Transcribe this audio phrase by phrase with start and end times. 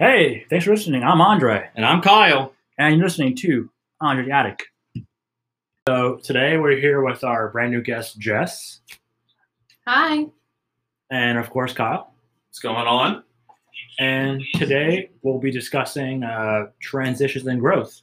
[0.00, 1.02] Hey, thanks for listening.
[1.02, 2.54] I'm Andre, And I'm Kyle.
[2.78, 3.68] and you're listening to
[4.00, 4.62] Andre the Attic.
[5.86, 8.80] So today we're here with our brand new guest, Jess,
[9.86, 10.24] Hi.
[11.10, 12.14] and of course Kyle.
[12.48, 13.24] What's going on?
[13.98, 18.00] And today we'll be discussing uh, transitions and growth.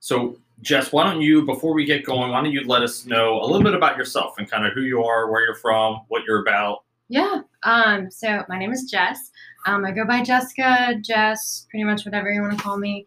[0.00, 3.40] So, Jess, why don't you, before we get going, why don't you let us know
[3.40, 6.24] a little bit about yourself and kind of who you are, where you're from, what
[6.28, 6.80] you're about?
[7.14, 7.42] Yeah.
[7.62, 9.30] Um, so my name is Jess.
[9.66, 13.06] Um, I go by Jessica, Jess, pretty much whatever you want to call me.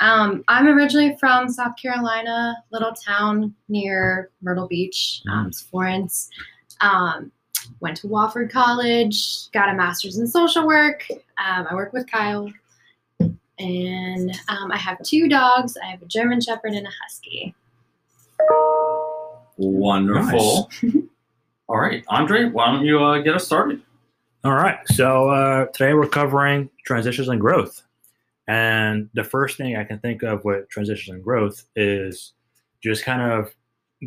[0.00, 6.30] Um, I'm originally from South Carolina, little town near Myrtle Beach, um, it's Florence.
[6.82, 7.32] Um,
[7.80, 11.04] went to Wofford College, got a master's in social work.
[11.10, 12.52] Um, I work with Kyle.
[13.58, 15.76] And um, I have two dogs.
[15.84, 17.56] I have a German Shepherd and a Husky.
[19.56, 20.70] Wonderful.
[21.68, 23.82] All right, Andre, why don't you uh, get us started?
[24.42, 24.78] All right.
[24.88, 27.82] So uh, today we're covering transitions and growth.
[28.46, 32.32] And the first thing I can think of with transitions and growth is
[32.82, 33.54] just kind of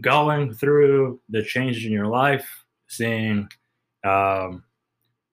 [0.02, 3.48] going through the changes in your life, seeing
[4.04, 4.64] um,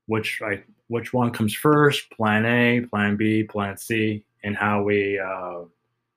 [0.06, 5.18] which like which one comes first, plan A, plan B, plan C, and how we
[5.18, 5.60] uh,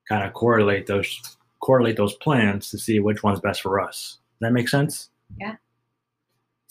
[0.10, 4.18] kind of correlate those correlate those plans to see which one's best for us.
[4.34, 5.10] Does that make sense?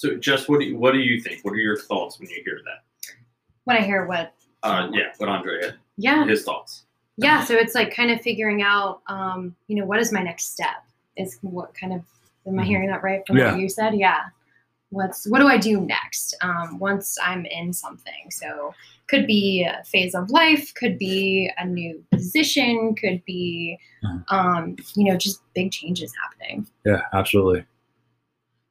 [0.01, 1.45] So, Jess, what do you, what do you think?
[1.45, 3.13] What are your thoughts when you hear that?
[3.65, 6.87] When I hear what, Uh, yeah, what Andre had, yeah, his thoughts.
[7.19, 10.53] yeah so it's like kind of figuring out um, you know what is my next
[10.55, 10.79] step
[11.19, 12.01] is what kind of
[12.47, 12.67] am i Mhm.
[12.67, 13.51] hearing that right from Yeah.
[13.53, 14.23] what you said yeah
[14.89, 18.73] what's what do i do next um, once i'm in something so
[19.09, 24.25] could be a phase of life could be a new position could be Mhm.
[24.37, 27.65] um, you know just big changes happening Yeah, absolutely.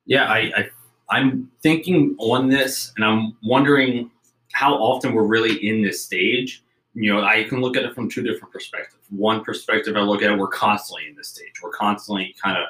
[0.08, 0.69] Yeah, I, I
[1.11, 4.11] I'm thinking on this, and I'm wondering
[4.53, 6.64] how often we're really in this stage.
[6.93, 9.03] You know, I can look at it from two different perspectives.
[9.09, 11.53] One perspective, I look at it, we're constantly in this stage.
[11.64, 12.65] We're constantly kind of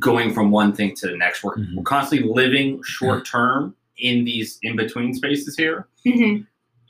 [0.00, 1.42] going from one thing to the next.
[1.42, 1.74] We're, Mhm.
[1.76, 5.88] we're constantly living short term in these in between spaces here.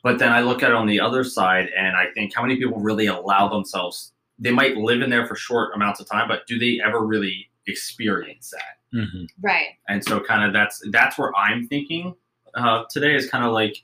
[0.02, 2.56] But then I look at it on the other side, and I think how many
[2.56, 4.12] people really allow themselves?
[4.38, 7.50] They might live in there for short amounts of time, but do they ever really
[7.66, 8.78] experience that?
[8.92, 9.68] Hmm right.
[9.88, 12.14] And so kind of that's that's where i'm thinking
[12.54, 13.76] uh, today is kind of like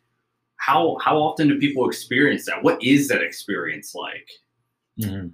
[0.57, 2.63] how how often do people experience that?
[2.63, 4.29] What is that experience like?
[5.01, 5.29] Mm-hmm.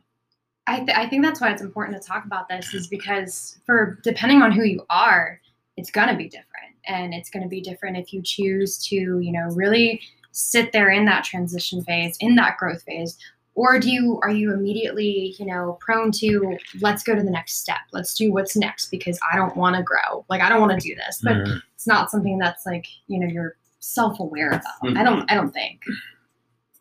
[0.69, 3.99] I, th- I think that's why it's important to talk about this is because for
[4.05, 5.41] depending on who you are
[5.77, 6.77] it's going to be different.
[6.87, 10.00] And it's going to be different if you choose to you know really
[10.33, 13.19] sit there in that transition phase in that growth phase
[13.55, 17.59] or do you are you immediately you know prone to let's go to the next
[17.61, 20.73] step let's do what's next because i don't want to grow like i don't want
[20.73, 21.63] to do this but Mhm.
[21.75, 25.05] it's not something that's like you know you're self-aware about i Mhm.
[25.05, 25.83] don't i don't think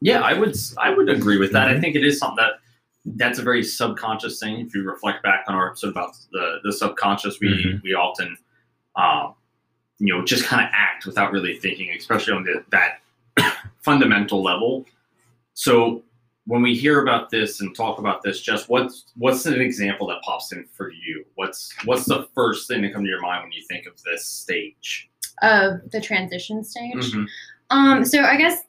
[0.02, 1.82] yeah i would i would agree with that i Mhm.
[1.82, 2.54] think it is something that
[3.18, 6.72] that's a very subconscious thing if you reflect back on our episode about the the
[6.72, 7.84] subconscious we Mhm.
[7.84, 8.38] we often
[8.96, 9.34] um
[10.00, 13.00] you know just kind of act without really thinking especially on the, that
[13.82, 14.86] fundamental level
[15.54, 16.04] so
[16.46, 20.22] when we hear about this and talk about this, just what's what's an example that
[20.24, 21.24] pops in for you?
[21.36, 24.26] What's what's the first thing that comes to your mind when you think of this
[24.26, 25.08] stage?
[25.42, 27.28] of the transition stage Mhm.
[27.72, 28.64] Um, so I guess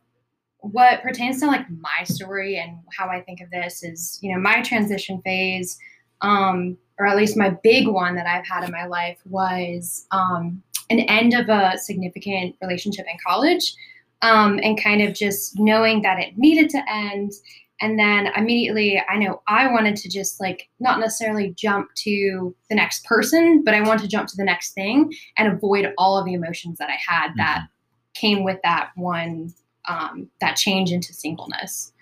[0.58, 4.40] what pertains to like my story and how I think of this is, you know,
[4.40, 5.76] my transition phase,
[6.20, 10.62] um, or at least my big one that I've had in my life was um,
[10.88, 13.74] an end of a significant relationship in college,
[14.22, 17.32] um, and kind of just knowing that it needed to end.
[17.82, 22.74] And then immediately, I know I wanted to just like not necessarily jump to the
[22.76, 26.24] next person, but I wanted to jump to the next thing and avoid all of
[26.24, 27.66] the emotions that I had that
[28.14, 29.52] came with that one
[29.88, 31.92] um, that change into singleness.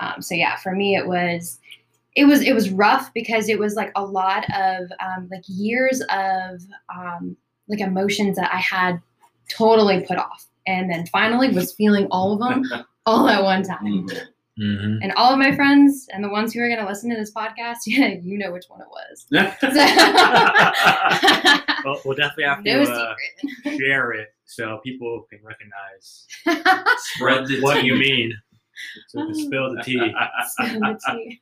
[0.00, 1.60] Um, so yeah for me it was
[2.16, 6.00] it was it was rough because it was like a lot of um, like years
[6.10, 6.62] of
[6.94, 7.36] um,
[7.68, 9.00] like emotions that i had
[9.50, 13.84] totally put off and then finally was feeling all of them all at one time.
[13.84, 14.26] Mhm.
[14.60, 17.16] Hmm and all of my friends and the ones who are going to listen to
[17.16, 19.26] this podcast yeah you know which one it was
[21.84, 23.14] Well, we'll definitely have no to uh,
[23.78, 26.26] share it so people can recognize
[27.14, 28.36] Spread the what you mean.
[29.08, 30.14] So we can spill the tea.
[30.48, 31.38] Spill the tea.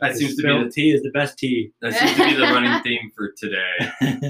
[0.00, 1.70] that seems to spill be the tea is the best tea.
[1.82, 3.72] that seems to be the running theme for today.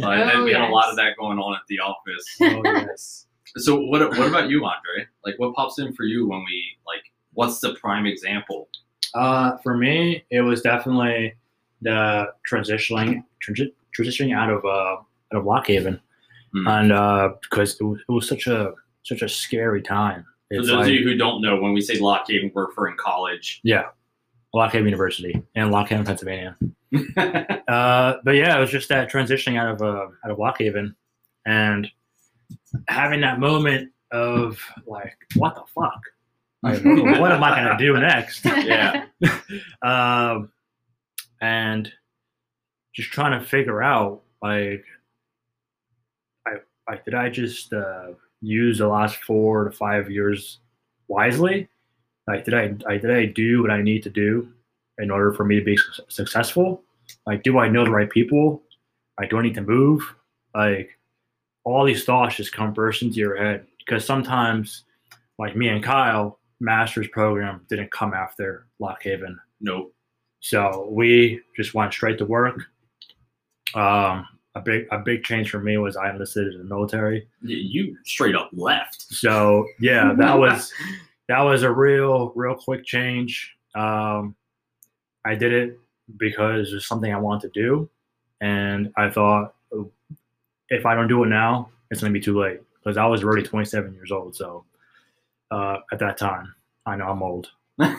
[0.01, 2.25] Like, Oh, we had a lot of that going on at the office.
[2.43, 3.27] oh yes.
[3.57, 5.07] So what what about you, Andre?
[5.25, 7.03] Like what pops in for you when we like
[7.35, 8.69] what's the prime example?
[9.15, 11.35] Uh, for me, it was definitely
[11.83, 14.97] the transitioning transi- transitioning out of uh,
[15.33, 16.01] out of Lock Haven,
[16.53, 16.67] Hmm.
[16.69, 18.73] and uh, because it was, it was such a
[19.03, 20.25] such a scary time.
[20.51, 22.97] For those like, of you who don't know, when we say Lock Haven, we're referring
[22.97, 23.61] college.
[23.65, 23.87] yeah,
[24.53, 26.57] Lock Haven University in Lock Haven, Pennsylvania.
[27.67, 30.95] Uh, but yeah, it was just that transitioning out of uh, out of Lock Haven
[31.47, 31.89] and
[32.89, 36.01] having that moment of like, what the fuck?
[36.65, 38.45] Like, what am I gonna do next?
[38.65, 39.05] Yeah.
[39.83, 40.51] um,
[41.41, 41.93] and
[42.95, 44.85] just trying to figure out like,
[46.47, 46.55] I
[46.89, 50.61] like did I just uh, use the last four to five years
[51.09, 51.69] wisely?
[52.27, 54.49] Like, did I, I did I do what I need to do
[54.97, 56.83] in order for me to be su- successful?
[57.27, 58.63] Like, do I know the right people?
[59.21, 60.15] Like, do I need to move?
[60.55, 60.99] Like,
[61.65, 64.85] all these thoughts just come burst into your head because sometimes,
[65.39, 69.39] like me and Kyle, master's program didn't come after Lock Haven.
[69.61, 69.93] nope.
[70.41, 72.61] So we just went straight to work.
[73.75, 77.27] Um, a big a big change for me was I enlisted in the military.
[77.41, 79.07] You straight up left.
[79.09, 80.71] So yeah, that was
[81.29, 83.55] that was a real real quick change.
[83.75, 84.37] Um,
[85.25, 85.79] I did it
[86.19, 87.91] because it's something I wanted to do,
[88.41, 89.91] and I thought oh,
[90.69, 93.43] if I don't do it now, it's gonna be too late because I was already
[93.43, 94.37] 27 years old.
[94.37, 94.65] So
[95.55, 96.55] uh, at that time,
[96.87, 97.51] I know I'm old.
[97.79, 97.95] uh,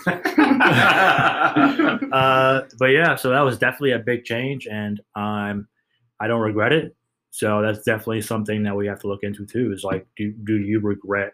[2.78, 5.68] but yeah, so that was definitely a big change, and um,
[6.20, 6.96] I don't regret it.
[7.32, 9.72] So that's definitely something that we have to look into too.
[9.74, 11.34] Is like, do do you regret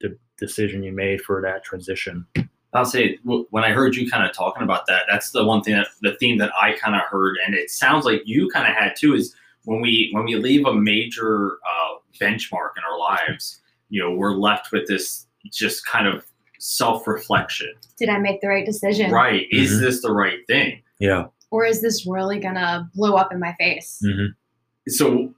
[0.00, 2.26] the decision you made for that transition?
[2.74, 5.74] I'll say when I heard you kind of talking about that, that's the one thing
[5.74, 8.74] that the theme that I kind of heard, and it sounds like you kind of
[8.74, 9.14] had too.
[9.14, 9.34] Is
[9.64, 14.34] when we when we leave a major uh, benchmark in our lives, you know, we're
[14.34, 16.24] left with this just kind of
[16.58, 17.72] self reflection.
[17.98, 19.10] Did I make the right decision?
[19.10, 19.46] Right?
[19.50, 19.80] Is Mhm.
[19.80, 20.82] this the right thing?
[20.98, 21.26] Yeah.
[21.50, 24.00] Or is this really gonna blow up in my face?
[24.04, 24.34] Mm.
[24.88, 25.32] So,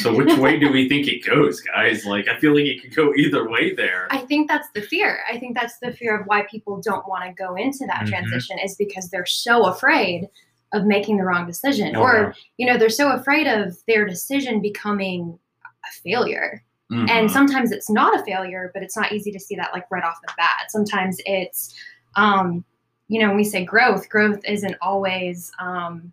[0.00, 2.04] so which way do we think it goes, guys?
[2.06, 4.06] Like, I feel like it could go either way there.
[4.10, 5.20] I think that's the fear.
[5.30, 8.08] I think that's the fear of why people don't want to go into that Mhm.
[8.08, 10.28] transition is because they're so afraid
[10.72, 11.96] of making the wrong decision.
[11.96, 16.62] Oh, or, you know, they're so afraid of their decision becoming a failure.
[16.90, 17.10] Mhm.
[17.10, 20.04] And sometimes it's not a failure, but it's not easy to see that like right
[20.04, 20.70] off the bat.
[20.70, 21.74] Sometimes it's
[22.16, 22.64] um,
[23.08, 26.12] you know, when we say growth, growth isn't always um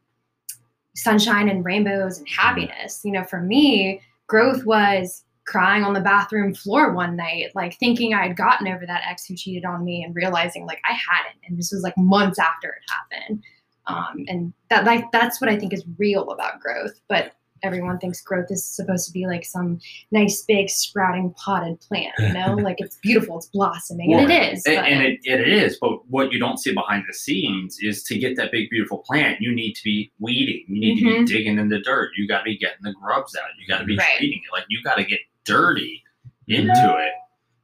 [0.96, 3.02] sunshine and rainbows and happiness.
[3.04, 8.14] You know, for me, growth was crying on the bathroom floor one night, like thinking
[8.14, 11.40] I had gotten over that ex who cheated on me and realizing like I hadn't.
[11.48, 13.44] And this was like months after it happened.
[13.88, 17.00] Um, and that like that's what I think is real about growth.
[17.10, 19.80] But everyone thinks growth is supposed to be like some
[20.12, 22.54] nice big sprouting potted plant, you know?
[22.62, 24.14] like it's beautiful, it's blossoming.
[24.14, 24.66] and it is.
[24.66, 28.04] And, but- and it, it is, but what you don't see behind the scenes is
[28.04, 30.66] to get that big, beautiful plant, you need to be weeding.
[30.68, 31.26] You need to Mhm.
[31.26, 32.12] be digging in the dirt.
[32.18, 33.50] You got to be getting the grubs out.
[33.60, 34.08] You got to be Right.
[34.18, 34.52] treating it.
[34.54, 36.04] Like you got to get dirty
[36.48, 37.14] into it.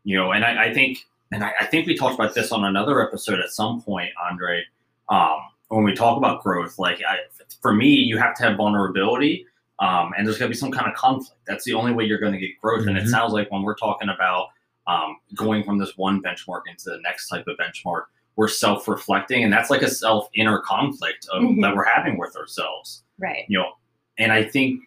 [0.05, 0.99] You know, and I, I think,
[1.31, 4.63] and I, I think we talked about this on another episode at some point, Andre.
[5.09, 5.37] Um,
[5.67, 7.17] when we talk about growth, like I,
[7.61, 9.45] for me, you have to have vulnerability.
[9.79, 11.39] Um, and there's going to be some kind of conflict.
[11.47, 12.85] That's the only way you're going to get growth.
[12.87, 13.09] And it Mhm.
[13.09, 14.47] sounds like when we're talking about
[14.87, 18.05] um, going from this one benchmark into the next type of benchmark,
[18.35, 21.61] we're self-reflecting, and that's like a self inner conflict of, Mhm.
[21.61, 23.03] that we're having with ourselves.
[23.19, 23.45] right.
[23.49, 23.73] You know,
[24.17, 24.81] and I think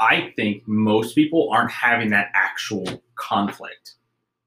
[0.00, 3.94] I think most people aren't having that actual conflict.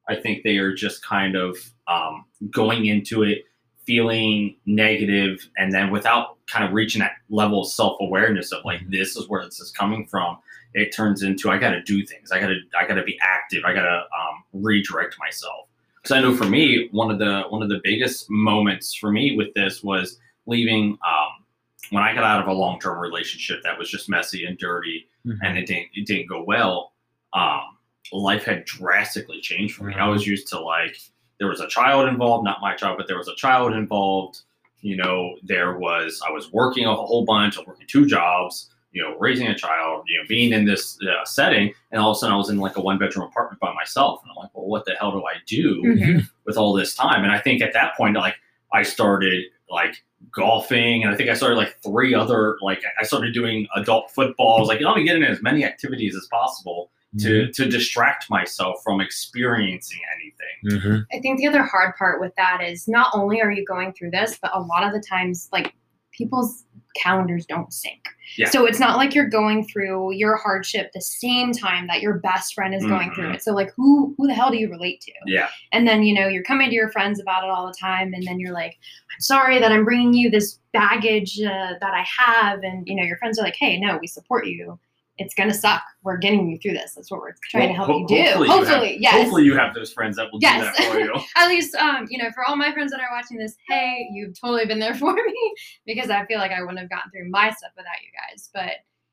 [0.07, 3.43] I think they are just kind of um, going into it
[3.91, 9.17] feeling negative, and then without kind of reaching that level of self-awareness of like this
[9.17, 10.37] is where this is coming from
[10.73, 12.31] it turns into I got to do things.
[12.31, 13.63] I got to I got to be active.
[13.65, 15.67] I got to um, redirect myself.
[15.95, 19.35] Because I know for me, one of the one of the biggest moments for me
[19.35, 21.45] with this was leaving um,
[21.89, 25.07] when I got out of a long term relationship that was just messy and dirty,
[25.43, 26.93] and it didn't it didn't go well.
[27.33, 27.77] Um,
[28.13, 29.93] life had drastically changed for me.
[29.93, 30.97] I was used to like
[31.41, 34.41] there was a child involved, not my child, but there was a child involved.
[34.81, 37.57] You know, there was I was working a whole bunch.
[37.57, 40.97] I was working two jobs you know, raising a child, you know, being in this
[41.03, 43.61] uh, setting, and all of a sudden I was in like a one bedroom apartment
[43.61, 46.29] by myself, and I'm like, well, what the hell do I do Mhm.
[46.45, 47.23] with all this time?
[47.23, 48.35] And I think at that point, like,
[48.73, 53.33] I started like golfing, and I think I started like three other like I started
[53.33, 54.57] doing adult football.
[54.57, 57.67] I was like, you let me get in as many activities as possible to to
[57.67, 60.79] distract myself from experiencing anything.
[60.81, 61.05] Mhm.
[61.13, 64.11] I think the other hard part with that is not only are you going through
[64.11, 65.73] this, but a lot of the times, like
[66.11, 66.65] people's
[66.95, 67.99] calendars don't sync.
[68.37, 68.49] Yeah.
[68.49, 72.53] So it's not like you're going through your hardship the same time that your best
[72.53, 73.35] friend is going through Mhm.
[73.35, 73.43] it.
[73.43, 75.11] So like, who who the hell do you relate to?
[75.25, 78.13] Yeah, And then you know you're coming to your friends about it all the time,
[78.13, 78.77] and then you're like,
[79.13, 83.03] I'm sorry that I'm bringing you this baggage uh, that I have, and you know
[83.03, 84.77] your friends are like, Hey, no, we support you
[85.21, 85.81] it's gonna suck.
[86.03, 86.93] We're getting you through this.
[86.95, 88.15] That's what we're trying to help Well, you do.
[88.23, 89.13] hopefully Hopefully, you have, yes.
[89.13, 90.75] Hopefully you have those friends that will Yes.
[90.77, 91.13] do that for you.
[91.35, 94.39] At least, um, you know, for all my friends that are watching this, hey, you've
[94.39, 95.53] totally been there for me
[95.85, 98.49] because I feel like I wouldn't have gotten through my stuff without you guys.
[98.53, 98.71] But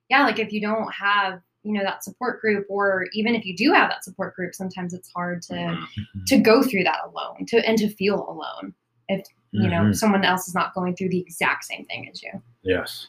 [0.08, 3.54] yeah, like if you don't have, you know, that support group, or even if you
[3.56, 6.26] do have that support group, sometimes it's hard to Mhm.
[6.28, 8.74] to go through that alone, to and to feel alone
[9.08, 9.96] if you know Mhm.
[9.96, 12.30] someone else is not going through the exact same thing as you.
[12.62, 13.08] Yes.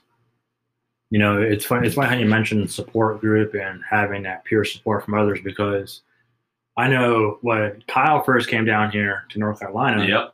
[1.11, 1.87] You know, it's funny.
[1.87, 6.01] It's funny how you mentioned support group and having that peer support from others because
[6.77, 10.33] I know when Kyle first came down here to North Carolina, Yep.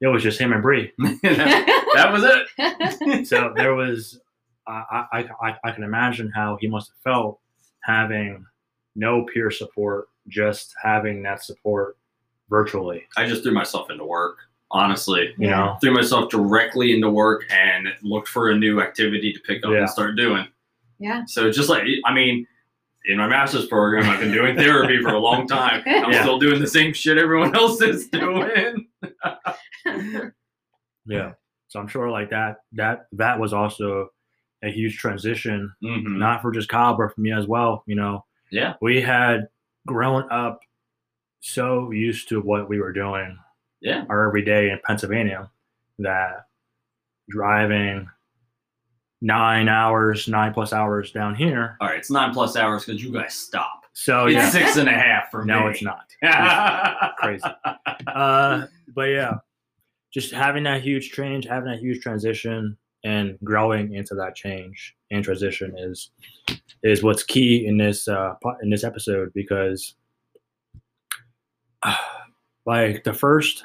[0.00, 0.92] it was just him and Bree.
[0.98, 1.20] that,
[1.94, 2.46] that was it.
[3.26, 4.18] So there was,
[4.66, 7.38] I, I, I, I can imagine how he must have felt
[7.84, 8.44] having
[8.96, 11.96] no peer support, just having that support
[12.50, 13.04] virtually.
[13.16, 14.38] I just threw myself into work.
[14.70, 15.56] Honestly, You Yeah.
[15.56, 19.70] know, threw myself directly into work and looked for a new activity to pick up
[19.72, 19.78] Yeah.
[19.80, 20.46] and start doing.
[20.98, 21.24] Yeah.
[21.26, 22.46] So just like I mean,
[23.04, 25.82] in my master's program, I've been doing therapy for a long time.
[25.86, 26.22] I'm Yeah.
[26.22, 28.88] still doing the same shit everyone else is doing.
[31.06, 31.32] yeah.
[31.68, 34.08] So I'm sure like that, that, that was also
[34.64, 36.16] a huge transition Mhm.
[36.18, 37.84] not for just Kyle, but for me as well.
[37.86, 38.74] You know, Yeah.
[38.80, 39.48] we had
[39.86, 40.60] grown up
[41.40, 43.38] so used to what we were doing
[43.86, 44.04] Yeah.
[44.08, 45.48] our everyday in Pennsylvania
[46.00, 46.46] that
[47.28, 48.08] driving
[49.20, 51.76] nine hours, nine plus hours down here.
[51.80, 53.84] All right, it's nine plus hours because you guys stop.
[53.92, 55.54] So it's yeah, six and a half for me.
[55.54, 56.04] no, it's not.
[56.22, 57.44] It's crazy.
[58.06, 59.34] Uh, but yeah,
[60.12, 65.24] just having that huge change, having that huge transition, and growing into that change and
[65.24, 66.10] transition is
[66.82, 69.94] is what's key in this uh, in this episode because
[72.66, 73.64] like the first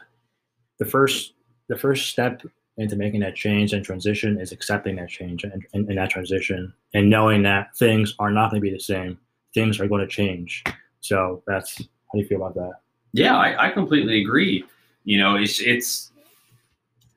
[0.82, 1.34] the first
[1.70, 2.42] the first step
[2.78, 6.74] into making that change and transition is accepting that change and, and, and that transition
[6.94, 9.18] and knowing that things are not going to be the same
[9.54, 10.64] things are going to change
[11.00, 12.74] so that's how do you feel about that
[13.14, 14.64] Yeah, I, I completely agree.
[15.04, 16.12] You know, it's it's,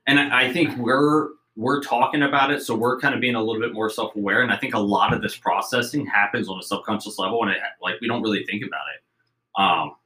[0.07, 3.61] and I think we're we're talking about it, so we're kind of being a little
[3.61, 4.43] bit more self aware.
[4.43, 7.59] And I think a lot of this processing happens on a subconscious level, and it,
[7.81, 9.63] like we don't really think about it.
[9.63, 9.97] Um,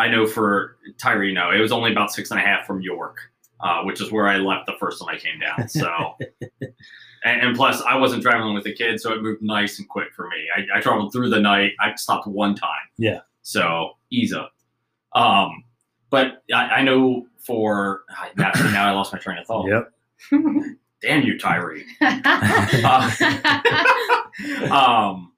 [0.00, 3.18] I know for Tyree, no, it was only about six and a half from York,
[3.60, 5.68] uh, which is where I left the first time I came down.
[5.68, 6.16] So,
[7.22, 10.08] and, and plus, I wasn't traveling with the kids, so it moved nice and quick
[10.16, 10.38] for me.
[10.56, 11.72] I, I traveled through the night.
[11.80, 12.70] I stopped one time.
[12.96, 13.20] Yeah.
[13.42, 14.54] So ease up.
[15.12, 15.64] Um,
[16.08, 18.04] but I, I know for
[18.38, 19.68] now, now I lost my train of thought.
[19.68, 19.92] yep
[21.02, 21.84] Damn you, Tyree.
[24.70, 25.32] um.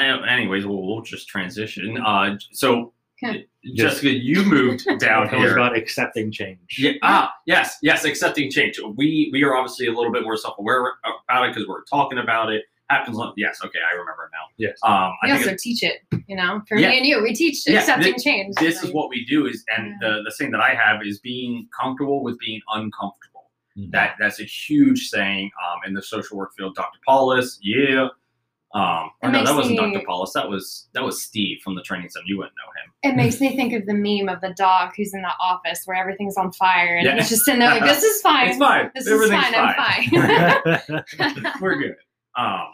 [0.00, 1.98] Anyways, we'll, we'll just transition.
[1.98, 2.92] Uh, so
[3.24, 3.46] Okay.
[3.74, 5.52] Jessica, you moved down it was here.
[5.58, 6.92] about accepting change Yeah.
[7.02, 8.04] Ah, yes, yes.
[8.04, 8.78] Accepting change.
[8.96, 10.92] We we are obviously a little bit more self aware
[11.28, 12.62] about it because we're talking about it.
[12.90, 13.18] Happens.
[13.18, 13.58] On, yes.
[13.62, 14.46] Okay, I remember now.
[14.56, 15.96] yes Um, I we think also teach it,
[16.26, 16.88] you know, for Yeah.
[16.90, 18.54] me and you, we teach Yeah, accepting thi- change.
[18.56, 19.46] this is what we do.
[19.46, 23.50] Is and the the thing that I have is being comfortable with being uncomfortable.
[23.78, 23.90] Mhm.
[23.90, 26.76] That that's a huge saying um, in the social work field.
[26.76, 26.98] Dr.
[27.06, 28.08] Paulus, yeah.
[28.74, 30.04] Um, or It no, that wasn't me- Dr.
[30.06, 30.32] Paulus.
[30.34, 32.24] That was that was Steve from the training center.
[32.26, 33.12] You wouldn't know him.
[33.12, 35.96] It makes me think of the meme of the dog who's in the office where
[35.96, 37.14] everything's on fire and Yeah.
[37.16, 38.48] he's just sitting there like, "This is fine.
[38.50, 38.90] It's fine.
[38.94, 39.54] This is fine.
[39.54, 41.96] I'm fine." We're good.
[42.36, 42.66] Um,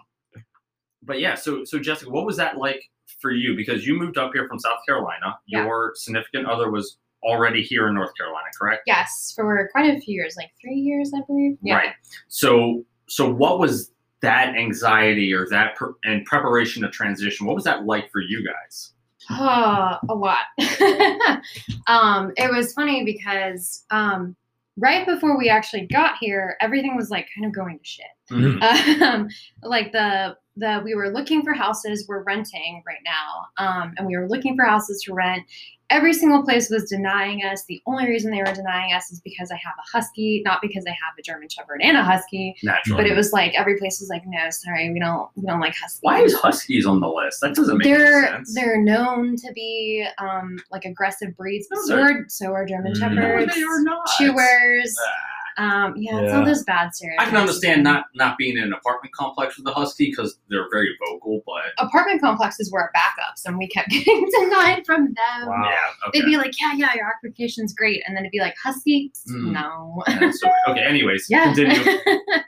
[1.02, 2.82] but yeah, so so Jessica, what was that like
[3.20, 3.54] for you?
[3.54, 5.38] Because you moved up here from South Carolina.
[5.46, 5.64] Yeah.
[5.64, 8.82] Your significant other was already here in North Carolina, correct?
[8.86, 11.56] yes, for quite a few years, like three years, I believe.
[11.62, 11.76] Yeah.
[11.76, 11.92] Right.
[12.28, 13.92] So so what was
[14.24, 17.46] that anxiety or that per- and preparation to transition?
[17.46, 18.92] What was that like for you guys?
[19.30, 20.44] Oh, a lot.
[21.86, 24.36] um, it was funny because um,
[24.76, 28.06] right before we actually got here, everything was like kind of going to shit.
[28.30, 28.62] Mhm.
[29.02, 29.28] um,
[29.62, 34.16] like the the we were looking for houses we're renting right now um, and we
[34.16, 35.42] were looking for houses to rent
[35.90, 39.50] every single place was denying us the only reason they were denying us is because
[39.50, 43.02] i have a husky not because i have a german shepherd and a husky Naturally.
[43.02, 45.74] but it was like every place was like no sorry we don't we don't like
[45.80, 47.40] huskies Why is Huskies on the list?
[47.42, 48.54] That doesn't make they're sense.
[48.54, 53.14] they're known to be um, like aggressive breeds No, so they're- so are german Mm.
[53.14, 54.06] no, shepherds they are not.
[54.18, 55.10] chewers Ah.
[55.56, 58.72] Um, yeah, it's all those bad stereotypes I can understand not not being in an
[58.72, 63.46] apartment complex with a husky because they're very vocal, but apartment complexes were our backups
[63.46, 65.48] and we kept getting denied from them.
[65.48, 65.70] Wow.
[65.70, 66.20] yeah, okay.
[66.20, 68.02] They'd be like, yeah, yeah, your application's great.
[68.06, 69.12] And then it'd be like, Husky?
[69.30, 69.52] Mm.
[69.52, 70.02] No.
[70.08, 70.82] Yeah, so, okay.
[70.82, 71.52] Anyways, yeah.
[71.54, 71.98] continue.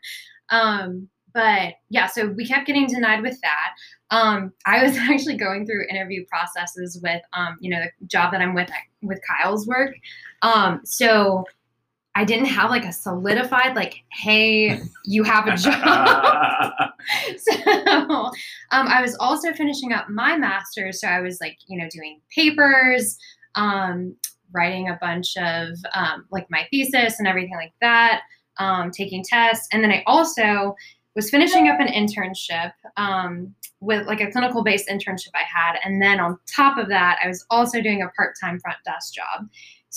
[0.51, 3.75] um, but yeah, so we kept getting denied with that.
[4.11, 8.41] Um, I was actually going through interview processes with, um, you know, the job that
[8.41, 8.71] I'm with
[9.03, 9.95] with Kyle's work.
[10.43, 11.45] Um, so
[12.17, 15.75] I didn't have like a solidified like, hey, you have a job.
[17.37, 17.73] so
[18.73, 22.23] um, I was also finishing up my master's, so I was like, you know, doing
[22.35, 23.19] papers,
[23.55, 24.17] um,
[24.51, 28.23] writing a bunch of um, like my thesis and everything like that,
[28.59, 30.75] um, taking tests, and then I also
[31.15, 36.01] was finishing up an internship um, with like a clinical based internship I had, and
[36.01, 39.49] then on top of that, I was also doing a part time front desk job.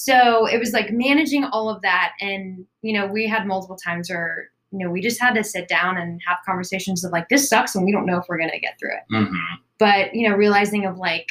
[0.01, 4.09] So it was like managing all of that, and you know, we had multiple times
[4.09, 7.49] where you know we just had to sit down and have conversations of like this
[7.49, 9.03] sucks, and we don't know if we're gonna get through it.
[9.13, 9.35] Mhm.
[9.77, 11.27] But you know, realizing of like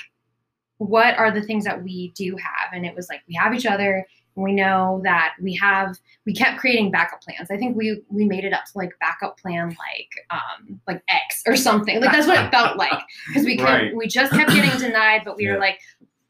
[0.76, 3.64] what are the things that we do have, and it was like we have each
[3.64, 4.04] other.
[4.36, 5.96] and We know that we have.
[6.26, 7.50] We kept creating backup plans.
[7.50, 11.42] I think we we made it up to like backup plan like um like X
[11.46, 12.00] or something.
[12.02, 13.96] Like that's what it felt like because we could, Right.
[13.96, 15.54] we just kept getting denied, but we Yeah.
[15.54, 15.80] were like,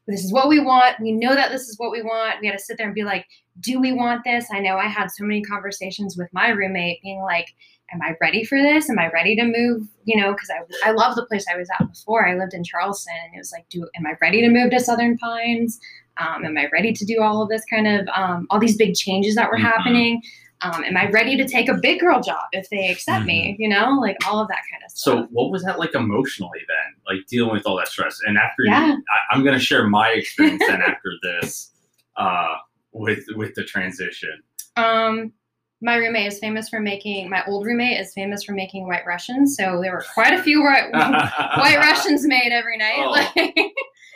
[0.08, 0.98] this is what we want.
[1.00, 2.40] We know that this is what we want.
[2.40, 3.26] We had to sit there and be like,
[3.60, 4.46] do we want this?
[4.52, 7.46] I know I had so many conversations with my roommate being like,
[7.92, 8.88] am I ready for this?
[8.90, 9.86] Am I ready to move?
[10.04, 12.26] You know, because I, I love the place I was at before.
[12.28, 14.80] I lived in Charleston and it was like, do am I ready to move to
[14.80, 15.78] Southern Pines?
[16.18, 18.94] Um, am I ready to do all of this kind of um, all these big
[18.94, 19.62] changes that were Mhm.
[19.62, 20.22] happening?
[20.60, 23.54] Um, am I ready to take a big girl job if they accept me?
[23.60, 25.14] You know, like all of that kind of stuff.
[25.20, 26.94] So, what was that like emotionally then?
[27.16, 28.18] Like dealing with all that stress.
[28.26, 28.86] And after Yeah.
[28.88, 31.70] you, I, I'm going to share my experience then after this
[32.16, 32.54] uh,
[32.92, 34.42] with with the transition.
[34.76, 35.32] Um,
[35.80, 37.30] my roommate is famous for making.
[37.30, 39.56] My old roommate is famous for making white Russians.
[39.56, 42.96] So there were quite a few white, white Russians made every night.
[42.98, 43.10] Oh.
[43.10, 43.54] Like,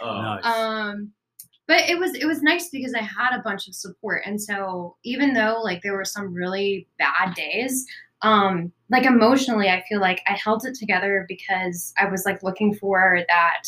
[0.05, 0.45] Oh, Nice.
[0.45, 1.13] um,
[1.69, 4.97] but it was it was nice because I had a bunch of support, and so
[5.05, 7.87] even though like there were some really bad days,
[8.23, 12.75] um, like emotionally, I feel like I held it together because I was like looking
[12.75, 13.63] for that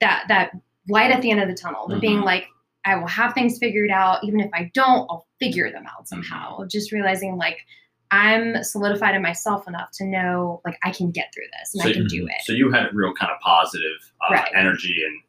[0.00, 0.50] that that
[0.88, 2.46] light at the end of the tunnel, the being like
[2.84, 6.22] I will have things figured out, even if I don't, I'll figure them out Mm-hmm.
[6.22, 6.64] somehow.
[6.66, 7.58] Just realizing like
[8.12, 11.88] I'm solidified in myself enough to know like I can get through this and So
[11.88, 12.44] I can do it.
[12.44, 14.52] So you had real kind of positive uh, Right.
[14.54, 15.20] energy and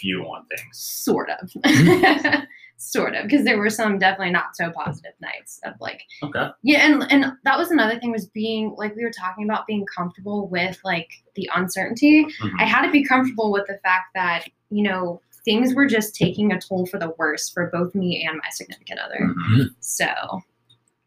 [0.00, 0.78] view on things.
[0.78, 1.50] sort of
[2.78, 6.48] sort of because there were some definitely not so positive nights of like Okay.
[6.62, 9.86] yeah and and that was another thing was being like we were talking about being
[9.86, 12.52] comfortable with like the uncertainty Mhm.
[12.58, 16.52] i had to be comfortable with the fact that you know things were just taking
[16.52, 19.68] a toll for the worse for both me and my significant other Mhm.
[19.80, 20.42] so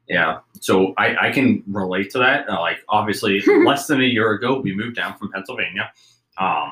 [0.07, 0.39] Yeah.
[0.59, 2.49] So I, I can relate to that.
[2.49, 5.91] Uh, like obviously less than a year ago, we moved down from Pennsylvania.
[6.39, 6.71] Um,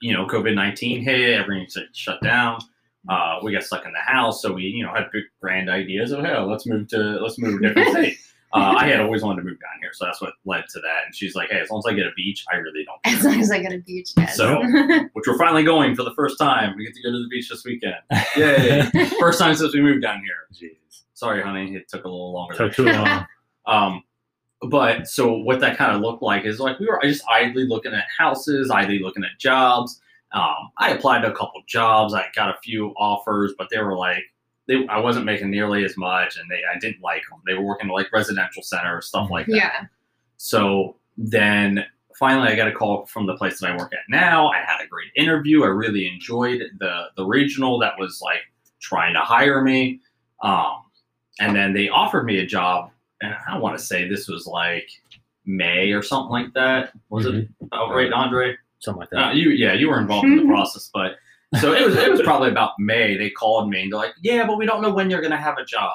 [0.00, 2.60] you know, COVID nineteen hit, everything shut down.
[3.08, 6.10] Uh, we got stuck in the house, so we, you know, had big grand ideas
[6.10, 8.18] of, hey, let's move to let's move to a different state.
[8.52, 11.04] Uh, I had always wanted to move down here, so that's what led to that.
[11.06, 13.22] And she's like, hey, as long as I get a beach, I really don't as
[13.24, 14.36] long as i get a beach yes.
[14.36, 14.62] So-
[15.12, 16.74] Which we're finally going for the first time.
[16.76, 17.96] We get to go to the beach this weekend.
[18.36, 18.88] Yay!
[19.20, 20.34] first time since we moved down here.
[20.54, 21.02] Jeez.
[21.14, 22.54] Sorry, honey, it took a little longer.
[22.54, 23.26] Took too long.
[23.66, 24.02] um,
[24.62, 27.92] but so what that kind of looked like is like we were just idly looking
[27.92, 30.00] at houses, idly looking at jobs.
[30.32, 32.14] Um, I applied to a couple jobs.
[32.14, 34.24] I got a few offers, but they were like,
[34.66, 37.40] they, I wasn't making nearly as much, and they I didn't like them.
[37.46, 39.56] They were working like residential center stuff like that.
[39.56, 39.84] yeah
[40.38, 41.84] So then
[42.18, 44.48] finally, I got a call from the place that I work at now.
[44.48, 45.64] I had a great interview.
[45.64, 48.40] I really enjoyed the the regional that was like
[48.80, 50.00] trying to hire me.
[50.42, 50.82] Um,
[51.40, 52.90] and then they offered me a job,
[53.22, 54.88] I want to say this was like
[55.44, 56.92] May or something like that.
[57.08, 58.56] Was it about right, Andre?
[58.80, 59.36] Something like Uh, that.
[59.36, 61.16] you, yeah, you were involved in the process, but
[61.60, 61.96] so it was.
[61.96, 63.16] It was probably about May.
[63.16, 65.56] They called me and they're like, "Yeah, but we don't know when you're gonna have
[65.58, 65.92] a job."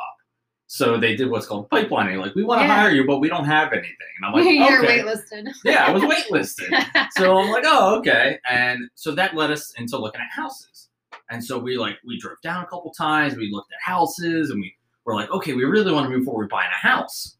[0.67, 2.17] So they did what's called pipelining.
[2.21, 2.75] Like, we want to Yeah.
[2.75, 3.91] hire you, but we don't have anything.
[4.17, 4.99] And I'm like, you're okay.
[5.01, 7.09] waitlisted Yeah, I was waitlisted.
[7.11, 8.39] so I'm like, oh, okay.
[8.49, 10.87] And so that led us into looking at houses.
[11.29, 13.35] And so we like we drove down a couple times.
[13.35, 14.73] We looked at houses, and we
[15.05, 17.37] were like, okay, we really want to move forward buying a house.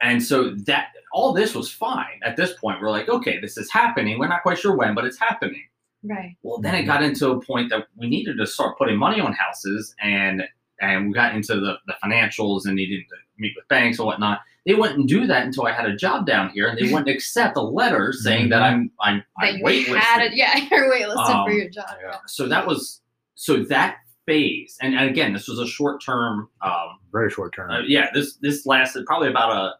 [0.00, 2.80] And so that all this was fine at this point.
[2.80, 4.18] We're like, okay, this is happening.
[4.18, 5.64] We're not quite sure when, but it's happening.
[6.04, 9.20] right Well, then it got into a point that we needed to start putting money
[9.20, 10.42] on houses, and
[10.80, 14.40] and we got into the, the financials and needed to meet with banks and whatnot.
[14.64, 17.56] They wouldn't do that until I had a job down here, and they wouldn't accept
[17.56, 19.96] a letter saying that I'm I'm that I'm waitlisted.
[19.96, 22.18] had it yeah you're waitlisted Um, for your job Yeah.
[22.28, 23.00] So that was
[23.34, 23.96] so that
[24.28, 26.48] phase, and, and again, this was a short term.
[26.60, 27.70] Um, Very short term.
[27.70, 29.74] uh, yeah, this this lasted probably about a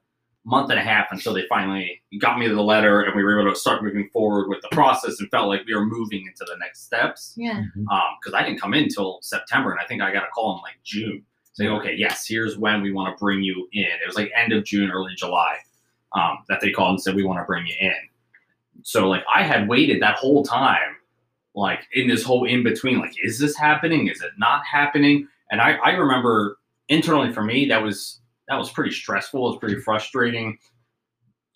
[0.44, 3.52] month and a half until they finally got me the letter, and we were able
[3.52, 6.56] to start moving forward with the process, and felt like we were moving into the
[6.58, 7.34] next steps.
[7.36, 10.56] yeah because I didn't come in until September, and I think I got a call
[10.56, 14.06] in like June saying, "Okay, yes, here's when we want to bring you in." It
[14.06, 15.56] was like end of June, early July
[16.14, 17.94] um, that they called and said we want to bring you in.
[18.84, 20.96] So like I had waited that whole time,
[21.58, 24.08] like in this whole in between, like is this happening?
[24.08, 25.28] Is it not happening?
[25.50, 29.46] And I, I remember internally for me, that was that was pretty stressful.
[29.46, 30.58] It was pretty frustrating.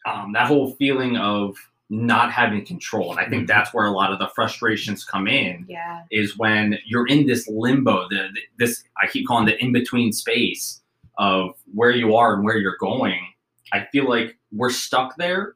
[0.06, 1.56] Um, that whole feeling of
[1.88, 3.48] not having control, and I think Mhm.
[3.48, 5.66] that's where a lot of the frustrations come in.
[5.68, 6.02] Yeah.
[6.10, 10.12] Is when you're in this limbo, the, the this I keep calling the in between
[10.12, 10.80] space
[11.18, 13.20] of where you are and where you're going.
[13.72, 15.54] I feel like we're stuck there,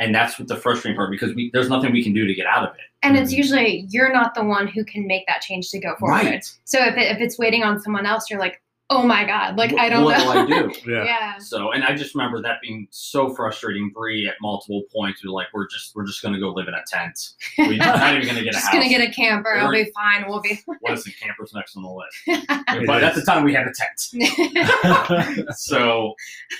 [0.00, 2.46] and that's what the frustrating part because we, there's nothing we can do to get
[2.46, 2.80] out of it.
[3.02, 3.36] And it's Mhm.
[3.36, 6.14] usually you're not the one who can make that change to go forward.
[6.24, 6.44] right.
[6.64, 8.60] So if, it, if it's waiting on someone else, you're like,
[8.92, 10.46] oh my God, like What- I don't what know.
[10.46, 10.72] do I do?
[10.90, 11.04] Yeah.
[11.04, 11.38] yeah.
[11.38, 13.90] So, and I just remember that being so frustrating.
[13.94, 16.82] Bree at multiple points, we're like, we're just we're just gonna go live in a
[16.88, 17.16] tent.
[17.58, 18.74] We're not even gonna get a Just house.
[18.74, 19.54] gonna get a camper.
[19.54, 20.24] It'll be fine.
[20.28, 20.58] We'll be.
[20.80, 22.16] what is the campers next on the list?
[22.72, 25.54] It but at the time, we had a tent.
[25.56, 26.14] So,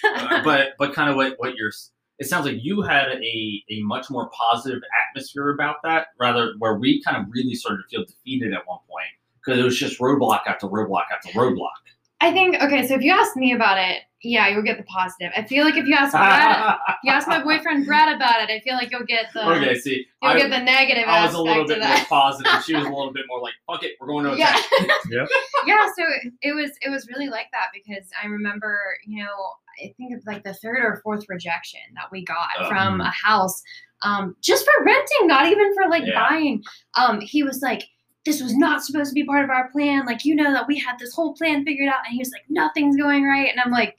[0.04, 1.72] uh, but but kind of what what you're.
[2.20, 6.76] It sounds like you had a a much more positive atmosphere about that, rather where
[6.76, 9.08] we kind of really started to feel defeated at one point
[9.44, 11.70] because it was just roadblock after roadblock after roadblock.
[12.20, 12.86] I think okay.
[12.86, 15.32] So if you ask me about it, yeah, you'll get the positive.
[15.34, 18.60] I feel like if you ask Brad, you ask my boyfriend Brad about it, I
[18.60, 21.34] feel like you'll get the okay, see, you'll I, get the negative I was aspect
[21.34, 22.52] a little bit more positive.
[22.64, 24.52] She was a little bit more like, "Fuck it, we're going to a yeah.
[24.52, 24.90] tent."
[25.66, 25.86] yeah.
[25.96, 26.04] So
[26.42, 29.34] it was it was really like that because I remember you know
[29.82, 32.68] I think it's like the third or fourth rejection that we got Oh.
[32.68, 33.62] from a house,
[34.02, 36.28] um, just for renting, not even for like Yeah.
[36.28, 36.62] buying.
[36.96, 37.82] Um, he was like.
[38.26, 40.04] This was not supposed to be part of our plan.
[40.04, 42.04] Like, you know that we had this whole plan figured out.
[42.04, 43.48] And he was like, nothing's going right.
[43.50, 43.96] And I'm like,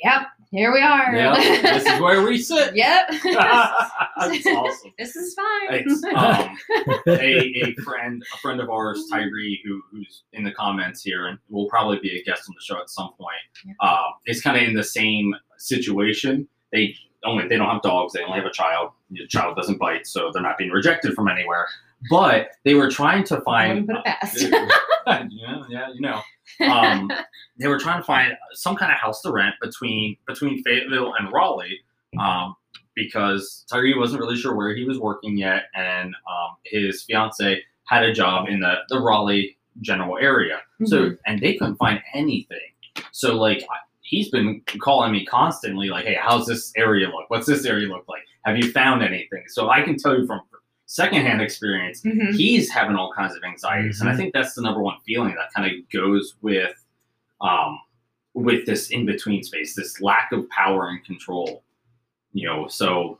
[0.00, 1.14] yep, here we are.
[1.14, 2.74] Yeah, this is where we sit.
[2.76, 3.08] yep.
[3.22, 4.92] That's awesome.
[4.98, 5.84] This is fine.
[5.86, 6.56] It's, um,
[7.06, 11.38] a, a friend, a friend of ours, Tyree, who, who's in the comments here, and
[11.50, 13.74] will probably be a guest on the show at some point, Yeah.
[13.80, 16.48] uh, is kind of in the same situation.
[16.72, 18.92] They only they don't have dogs; they only have a child.
[19.10, 21.66] The child doesn't bite, so they're not being rejected from anywhere.
[22.10, 23.86] But they were trying to find.
[23.86, 24.40] put it past.
[25.30, 26.20] yeah, yeah, you know.
[26.70, 27.10] Um,
[27.58, 31.32] they were trying to find some kind of house to rent between between Fayetteville and
[31.32, 31.80] Raleigh,
[32.18, 32.54] um,
[32.94, 38.04] because Tyree wasn't really sure where he was working yet, and um, his fiance had
[38.04, 40.60] a job in the the Raleigh general area.
[40.84, 42.58] So and they couldn't find anything.
[43.12, 47.28] So like I- he's been calling me constantly, like, "Hey, how's this area look?
[47.28, 48.22] What's this area look like?
[48.44, 50.40] Have you found anything?" So I can tell you from
[50.90, 52.34] secondhand experience Mhm.
[52.34, 54.16] he's having all kinds of anxieties and i Mhm.
[54.16, 56.74] think that's the number one feeling that kind of goes with
[57.42, 57.78] um
[58.32, 61.62] with this in between space this lack of power and control
[62.32, 63.18] you know so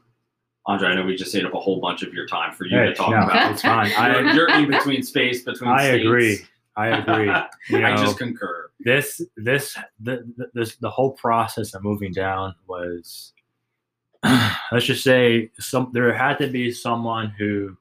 [0.66, 2.74] andre i know we just ate up a whole bunch of your time for you
[2.78, 3.90] Hey, to talk no, about it's fine.
[3.90, 6.04] you're, I you're in between space between I states.
[6.06, 6.38] agree.
[6.74, 7.32] I agree.
[7.68, 12.54] You i just concur this this the, the this the whole process of moving down
[12.66, 13.34] was
[14.72, 17.76] let's just say some there had to be someone who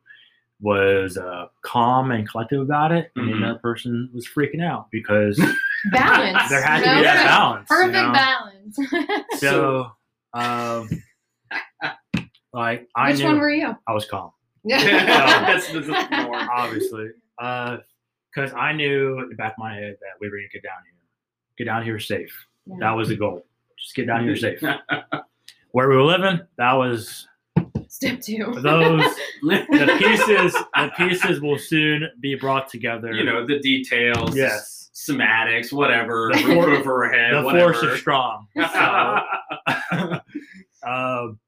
[0.62, 3.39] was uh, calm and collective about it, and Mhm.
[3.41, 5.38] the other person was freaking out because
[5.91, 6.50] balance.
[6.50, 7.04] there had to you be know?
[7.04, 7.69] that balance.
[7.69, 8.12] you Perfect know?
[8.13, 9.23] balance.
[9.39, 9.91] So,
[10.34, 10.89] um,
[12.54, 13.76] like I Which knew one were you?
[13.88, 14.32] I was calm,
[14.65, 16.50] that's, that's the norm.
[16.52, 20.63] obviously, because I knew in the back of my head that we were gonna get
[20.63, 20.93] down here,
[21.58, 22.34] get down here safe.
[22.80, 23.45] That was the goal.
[23.80, 24.60] Just get down here safe.
[25.77, 27.27] Where we were living, that was
[27.87, 28.51] Step two.
[28.63, 29.03] those
[29.43, 30.53] the pieces.
[30.73, 33.13] The pieces will soon be brought together.
[33.13, 34.89] you know the details Yes.
[34.95, 38.47] schematics whatever The roof for- over her head the whatever force is strong.
[38.55, 40.19] So,
[40.89, 41.39] um,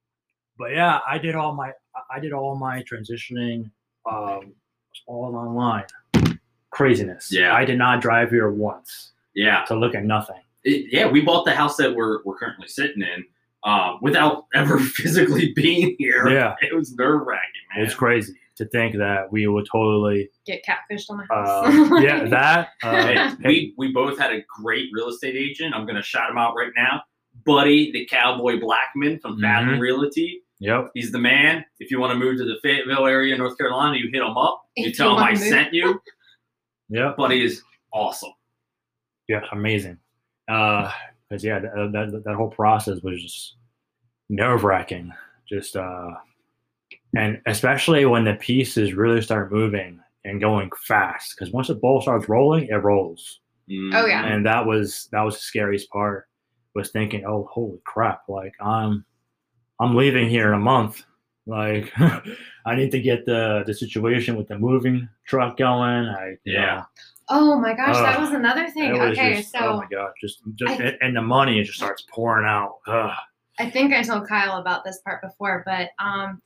[0.59, 1.71] but yeah, I did all my
[2.13, 3.71] I did all my transitioning
[4.07, 4.53] um,
[5.07, 5.85] all online.
[6.69, 7.31] Craziness.
[7.31, 7.55] Yeah.
[7.55, 10.39] I did not drive here once yeah to look at nothing.
[10.63, 13.25] It- yeah, we bought the house that we're we're currently sitting in
[13.63, 16.28] um, without ever physically being here.
[16.30, 16.56] Yeah.
[16.62, 17.86] it was nerve wracking, man.
[17.86, 20.30] It's crazy to think that we would totally.
[20.45, 21.67] Get catfished on the house.
[21.91, 22.69] Uh, yeah, that.
[22.82, 25.74] Hey, Uh, we we both had a great real estate agent.
[25.74, 27.02] I'm gonna shout him out right now,
[27.45, 29.80] Buddy, the cowboy Blackman from Fathom Mhm.
[29.80, 30.41] Realty.
[30.60, 30.89] yep.
[30.93, 31.63] He's the man.
[31.80, 34.62] If you want to move to the Fayetteville area, North Carolina, you hit him up.
[34.76, 35.39] You If you tell him I move.
[35.39, 36.02] sent you.
[36.89, 38.32] yeah, Buddy is awesome.
[39.30, 39.41] Yeah.
[39.54, 40.00] Amazing.
[41.29, 43.55] Because yeah, that, uh, that that whole process was just
[44.29, 45.11] nerve wracking.
[45.47, 46.09] Just uh,
[47.15, 51.35] and especially when the pieces really start moving and going fast.
[51.35, 53.39] Because once the ball starts rolling, it rolls.
[53.69, 53.93] Mm.
[53.93, 54.25] Oh, yeah.
[54.25, 56.27] and that was that was the scariest part
[56.73, 59.05] was thinking oh holy crap like i'm
[59.79, 61.03] i'm leaving here in a month
[61.45, 61.91] like
[62.65, 66.77] i need to get the the situation with the moving truck going i Yeah.
[66.77, 66.83] know,
[67.29, 68.91] oh my gosh, that was another thing.
[68.91, 71.77] was Okay, just, so oh my god just, just I- and, and the money just
[71.77, 73.11] starts pouring out Ugh.
[73.59, 76.41] I think I told Kyle about this part before, but um,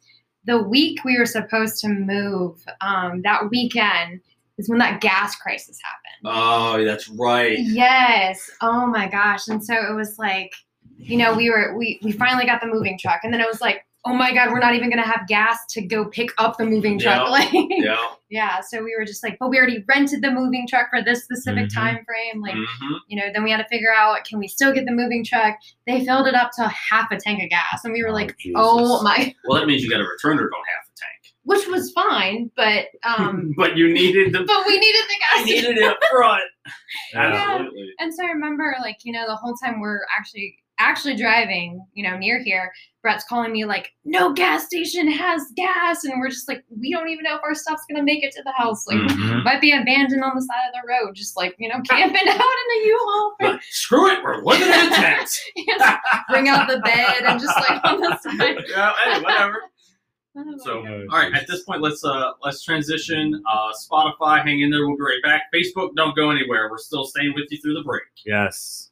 [0.46, 4.20] the week we were supposed to move, um, that weekend,
[4.58, 6.36] is when that gas crisis happened.
[6.36, 7.58] Oh, that's right.
[7.60, 8.50] Yes.
[8.62, 9.48] Oh my gosh.
[9.48, 10.52] And so it was like,
[10.98, 13.62] you know, we were we we finally got the moving truck, and then it was
[13.62, 16.66] like, oh my god, we're not even gonna have gas to go pick up the
[16.66, 17.22] moving truck.
[17.26, 17.30] Yeah.
[17.32, 17.98] Like, Yeah.
[18.30, 18.60] yeah.
[18.62, 21.66] So we were just like, but we already rented the moving truck for this specific
[21.70, 21.74] Mhm.
[21.74, 22.42] time frame.
[22.42, 23.00] Like, Mhm.
[23.08, 25.56] you know, then we had to figure out can we still get the moving truck?
[25.88, 28.38] They filled it up to half a tank of gas, and we were Oh, like,
[28.38, 28.56] Jesus.
[28.58, 31.34] oh my, Well, that means you got to return it on half a tank.
[31.46, 34.44] which was fine, but um, but you needed the.
[34.44, 35.30] but we needed the gas.
[35.42, 36.44] I needed it up front.
[37.14, 37.46] Yeah.
[37.50, 37.90] Absolutely.
[38.00, 40.58] And so I remember, like, you know, the whole time we're actually
[40.90, 46.04] actually driving, you know, near here, Brett's calling me like, "No gas station has gas,"
[46.06, 48.44] and we're just like, we don't even know if our stuff's gonna make it to
[48.44, 48.86] the house.
[48.88, 49.44] Like, Mhm.
[49.44, 52.36] might be abandoned on the side of the road, just like you know, camping out
[52.36, 53.36] in a U-Haul.
[53.40, 55.30] But screw it, we're living in a tent.
[56.30, 58.64] Bring out the bed and just like on the side.
[58.70, 59.62] yeah, hey, whatever.
[60.64, 63.40] So, Oh, all right, at this point, let's uh let's transition.
[63.52, 64.88] Uh, Spotify, hang in there.
[64.88, 65.44] We'll be right back.
[65.54, 66.70] Facebook, don't go anywhere.
[66.72, 68.04] We're still staying with you through the break.
[68.26, 68.90] Yes.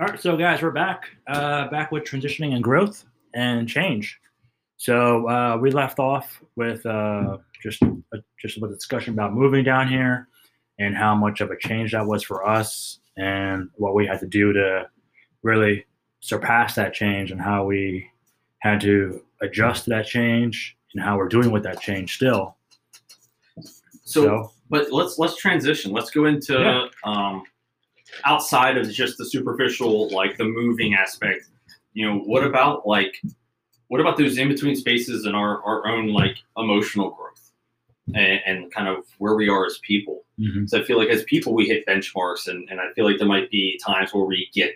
[0.00, 1.10] All right, so guys, we're back.
[1.26, 4.18] Uh, back with transitioning and growth and change.
[4.78, 9.88] So uh, we left off with uh, just a, just a discussion about moving down
[9.88, 10.28] here
[10.78, 14.26] and how much of a change that was for us and what we had to
[14.26, 14.88] do to
[15.42, 15.84] really
[16.20, 18.08] surpass that change and how we
[18.60, 22.56] had to adjust to that change and how we're doing with that change still.
[24.04, 25.92] So, So, but let's let's transition.
[25.92, 26.86] Let's go into Yeah.
[27.04, 27.42] um
[28.24, 31.46] outside of just the superficial, like the moving aspect.
[31.92, 33.20] You know, what about like
[33.88, 37.50] what about those in between spaces and our our own like emotional growth
[38.14, 40.24] and, and kind of where we are as people?
[40.38, 40.68] mhm.
[40.68, 43.28] So I feel like as people, we hit benchmarks, and, and I feel like there
[43.28, 44.72] might be times where we get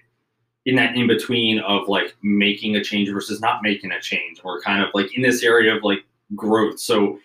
[0.67, 4.61] in that in between of like making a change versus not making a change, or
[4.61, 6.81] kind of like in this area of like growth.
[6.81, 7.19] So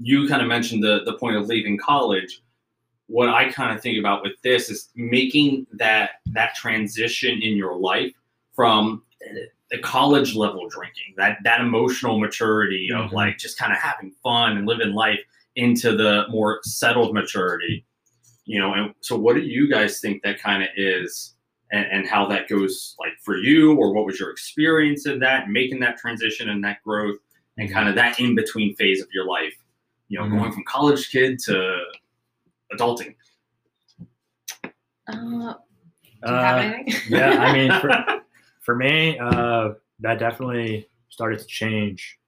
[0.00, 2.42] you kind of mentioned the the point of leaving college.
[3.08, 7.76] What I kind of think about with this is making that that transition in your
[7.76, 8.12] life
[8.54, 9.02] from
[9.70, 13.12] the college level drinking, that that emotional maturity of Mhm.
[13.12, 15.20] like just kind of having fun and living life
[15.56, 17.84] into the more settled maturity
[18.44, 21.34] you know and so what do you guys think that kind of is
[21.72, 25.48] and, and how that goes like for you or what was your experience in that
[25.50, 27.18] making that transition and that growth
[27.58, 29.54] and kind of that in between phase of your life
[30.08, 30.38] you know Mhm.
[30.38, 31.78] going from college kid to
[32.72, 33.14] adulting
[35.08, 35.54] Uh,
[36.22, 36.72] Uh,
[37.08, 37.90] yeah, I mean, for,
[38.60, 42.18] for me, uh, that definitely started to change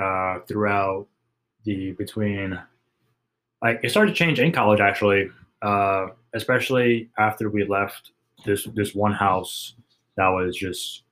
[0.00, 1.06] uh, throughout
[1.64, 2.58] the between.
[3.62, 5.30] Like it started to change in college actually,
[5.62, 8.12] uh, especially after we left
[8.44, 9.74] this this one house
[10.16, 11.02] that was just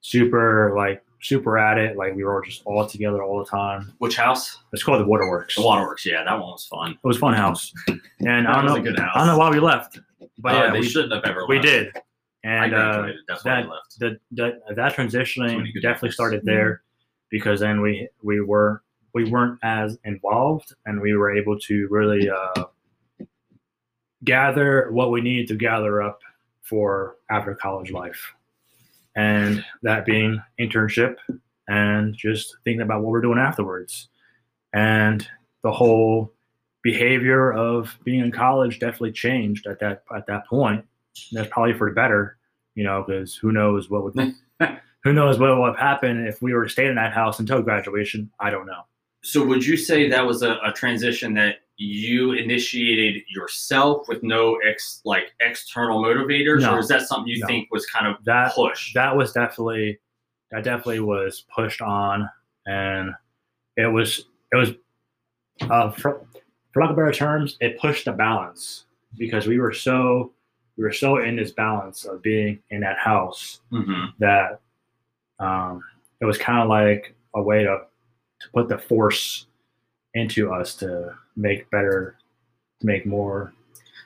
[0.00, 1.96] super like super at it.
[1.96, 3.92] Like we were just all together all the time.
[3.98, 5.56] which house It's called the Waterworks.
[5.56, 7.72] the waterworks yeah that one was fun It was a fun house,
[8.20, 8.76] and I don't know.
[8.76, 9.12] a good house.
[9.14, 9.98] I don't know why we left,
[10.38, 11.66] but Uh, yeah, they we, shouldn't have ever we left.
[11.66, 11.96] did.
[11.96, 13.20] I And uh, graduated.
[13.28, 13.98] That's why I that- left.
[13.98, 16.14] the, the that transitioning many good definitely memories.
[16.14, 16.82] started there
[17.30, 18.82] because then we we were
[19.14, 22.64] we weren't as involved and we were able to really uh,
[24.24, 26.20] gather what we needed to gather up
[26.62, 28.34] for after college life
[29.18, 31.16] and that being internship
[31.66, 34.08] and just thinking about what we're doing afterwards.
[34.72, 35.26] And
[35.64, 36.32] the whole
[36.84, 40.84] behavior of being in college definitely changed at that at that point.
[41.32, 42.38] That's probably for the better
[42.76, 44.34] you know because who knows what would
[45.02, 48.30] who knows what would happen if we were staying in that house until graduation.
[48.38, 48.82] I don't know.
[49.24, 54.56] So would you say that was a, a transition that you initiated yourself with no
[54.68, 56.74] ex like external motivators, No.
[56.74, 57.46] or is that something you No.
[57.46, 58.94] think was kind of that pushed?
[58.94, 59.98] that was definitely
[60.50, 62.28] that definitely was pushed on
[62.66, 63.12] and
[63.76, 64.70] it was it was
[65.70, 66.26] uh, for,
[66.72, 68.86] for lack of better terms it pushed the balance
[69.16, 70.32] because we were so
[70.76, 74.60] we were so in this balance of being in that house hmm that
[75.38, 75.82] um,
[76.20, 77.82] it was kind of like a way to
[78.40, 79.46] to put the force
[80.14, 82.16] into us to make better
[82.80, 83.52] to make more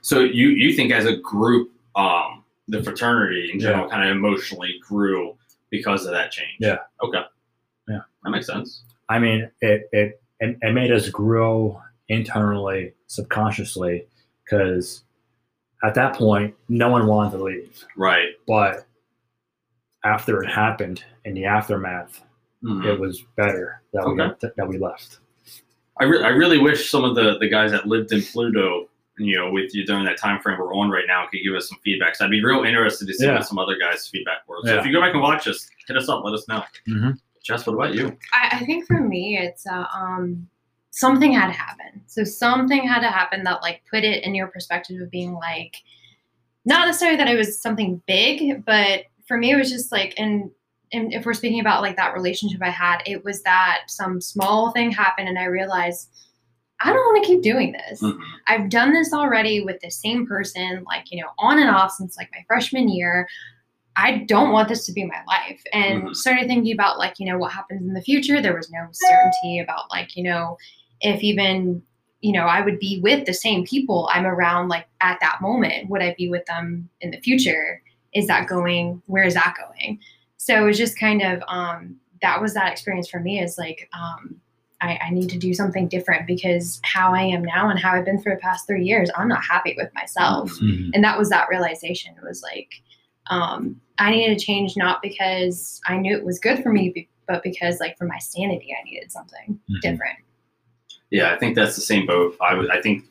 [0.00, 4.74] So you you think as a group, um, the fraternity in general kind of emotionally
[4.80, 5.36] grew
[5.70, 6.56] because of that change?
[6.60, 6.78] Yeah.
[7.02, 7.22] Okay.
[7.88, 8.00] Yeah.
[8.24, 8.82] That makes sense.
[9.08, 14.06] I mean, it it it, it made us grow internally, subconsciously,
[14.44, 15.04] because
[15.84, 17.84] at that point, no one wanted to leave.
[17.96, 18.30] Right.
[18.46, 18.86] But
[20.04, 22.20] after it happened, in the aftermath,
[22.64, 22.84] Mhm.
[22.86, 25.18] it was better that we that we left.
[26.00, 29.37] I, re- I really wish some of the, the guys that lived in Pluto, you
[29.37, 31.78] know, with you during that time frame we're on right now could give us some
[31.85, 32.16] feedback.
[32.16, 33.35] So I'd be real interested to see Yeah.
[33.35, 34.57] what some other guys' feedback were.
[34.64, 34.81] So Yeah.
[34.81, 36.64] if you go back and watch us, hit us up, let us know.
[36.88, 37.18] Mhm.
[37.44, 38.16] Jess, what about you?
[38.33, 40.48] I, I think for me, it's uh, um,
[40.90, 42.02] something had to happen.
[42.07, 45.76] So something had to happen that like put it in your perspective of being like,
[46.64, 50.50] not necessarily that it was something big, but for me, it was just like, and
[50.92, 54.70] and if we're speaking about like that relationship I had, it was that some small
[54.72, 56.09] thing happened, and I realized
[56.85, 58.02] I don't want to keep doing this.
[58.02, 58.18] Mhm.
[58.48, 62.16] I've done this already with the same person, like, you know, on and off since
[62.16, 63.28] like my freshman year.
[63.94, 65.62] I don't want this to be my life.
[65.72, 66.16] And Mhm.
[66.16, 68.40] started thinking about like, you know, what happens in the future.
[68.40, 70.57] There was no certainty about like, you know,
[71.02, 71.83] if even,
[72.20, 75.88] you know, I would be with the same people I'm around like at that moment.
[75.88, 77.81] Would I be with them in the future?
[78.12, 80.00] Is that going, where is that going?
[80.42, 83.88] So it was just kind of um that was that experience for me is like
[83.92, 84.40] um
[84.81, 88.05] I, I need to do something different because how I am now and how I've
[88.05, 90.50] been through the past three years, I'm not happy with myself.
[90.55, 90.90] Mhm.
[90.92, 92.16] And that was that realization.
[92.16, 92.68] It was like,
[93.28, 97.44] um, I needed to change not because I knew it was good for me, but
[97.44, 99.81] because like for my sanity, I needed something Mhm.
[99.83, 100.18] different.
[101.11, 102.37] Yeah, I think that's the same boat.
[102.40, 103.05] I was, I think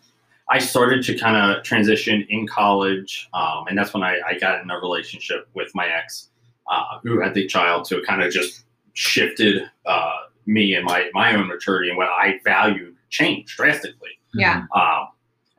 [0.49, 4.61] I started to kind of transition in college, um, and that's when I, I got
[4.61, 6.30] in a relationship with my ex,
[6.69, 7.87] uh, who had the child.
[7.87, 10.11] So it kind of just shifted uh,
[10.45, 14.09] me and my my own maturity and what I valued changed drastically.
[14.33, 14.63] Yeah.
[14.75, 15.07] Um,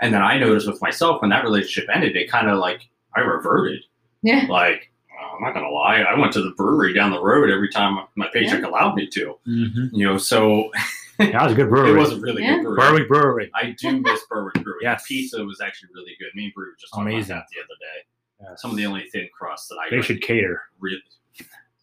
[0.00, 3.20] and then I noticed with myself when that relationship ended, it kind of like I
[3.20, 3.82] reverted.
[4.22, 4.46] Yeah.
[4.48, 7.68] Like uh, I'm not gonna lie, I went to the brewery down the road every
[7.70, 9.38] time my paycheck allowed me to.
[9.46, 9.90] Mhm.
[9.92, 10.70] You know, so
[11.18, 11.90] Yeah, that was a good brewery.
[11.90, 12.56] it was a really Yeah.
[12.56, 12.76] good brewery.
[13.04, 13.50] Berwick Brewery.
[13.54, 14.80] I do miss Berwick Brewery.
[14.82, 15.04] Yes.
[15.06, 16.28] The pizza was actually really good.
[16.34, 17.32] Me and Brew were just talking Amazing.
[17.32, 18.06] about that the other day.
[18.42, 18.60] Yes.
[18.60, 20.62] Some of the only thin crust that I They should cater.
[20.80, 20.98] really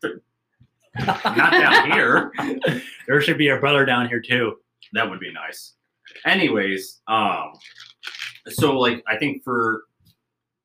[1.05, 2.31] not down here.
[3.07, 4.57] There should be a brother down here too.
[4.93, 5.73] That would be nice.
[6.25, 7.53] Anyways, um,
[8.47, 9.83] so like I think for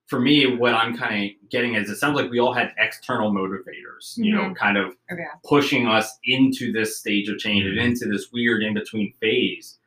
[0.07, 3.33] for me, what I'm kind of getting is it sounds like we all had external
[3.33, 5.23] motivators, you know, kind of Okay.
[5.45, 9.79] pushing us into this stage of change and into this weird in between phase.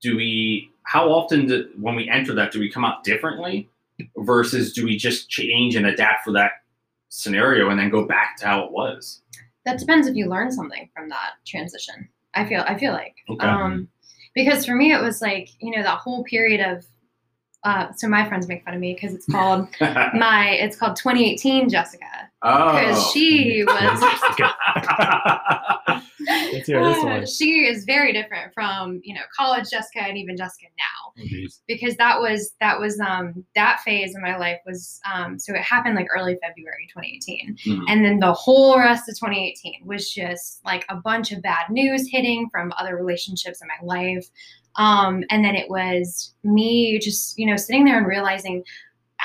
[0.00, 0.70] Do we?
[0.84, 3.68] How often do, when we enter that do we come out differently,
[4.18, 6.52] versus do we just change and adapt for that
[7.08, 9.22] scenario and then go back to how it was?
[9.64, 12.08] That depends if you learn something from that transition.
[12.34, 13.14] I feel I feel like.
[13.28, 13.46] Okay.
[13.46, 13.88] Um
[14.34, 16.84] because for me it was like, you know, that whole period of
[17.64, 21.68] uh, so my friends make fun of me because it's called my it's called 2018
[21.68, 22.04] Jessica
[22.42, 23.10] because oh.
[23.12, 24.00] she was
[26.52, 27.26] Let's hear this Uh, one.
[27.38, 31.22] she is very different from you know college Jessica and even Jessica now Oh,
[31.68, 35.60] because that was that was um that phase in my life was um so it
[35.62, 37.84] happened like early February 2018 Mhm.
[37.88, 42.08] and then the whole rest of 2018 was just like a bunch of bad news
[42.10, 44.26] hitting from other relationships in my life
[44.76, 48.64] um and then it was me just you know sitting there and realizing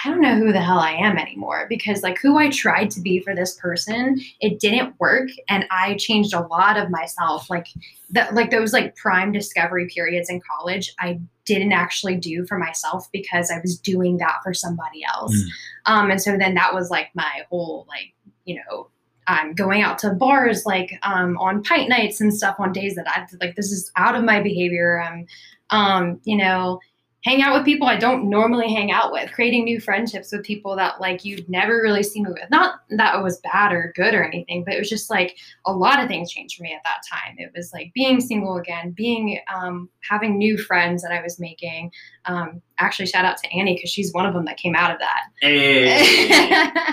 [0.03, 3.01] I don't know who the hell I am anymore because like who I tried to
[3.01, 7.67] be for this person, it didn't work and I changed a lot of myself like
[8.12, 13.09] that like those like prime discovery periods in college I didn't actually do for myself
[13.12, 15.35] because I was doing that for somebody else.
[15.35, 15.49] Mm.
[15.85, 18.13] Um and so then that was like my whole like,
[18.45, 18.89] you know,
[19.30, 23.08] um, going out to bars like um, on pint nights and stuff on days that
[23.08, 25.02] I like this is out of my behavior.
[25.02, 25.26] Um,
[25.70, 26.80] um, you know,
[27.25, 30.75] hang out with people I don't normally hang out with, creating new friendships with people
[30.77, 32.49] that like you'd never really seen me with.
[32.49, 35.73] Not that it was bad or good or anything, but it was just like a
[35.73, 37.36] lot of things changed for me at that time.
[37.38, 41.91] It was like being single again, being um, having new friends that I was making.
[42.25, 44.99] Um, actually, shout out to Annie because she's one of them that came out of
[44.99, 45.23] that.
[45.41, 46.29] Hey.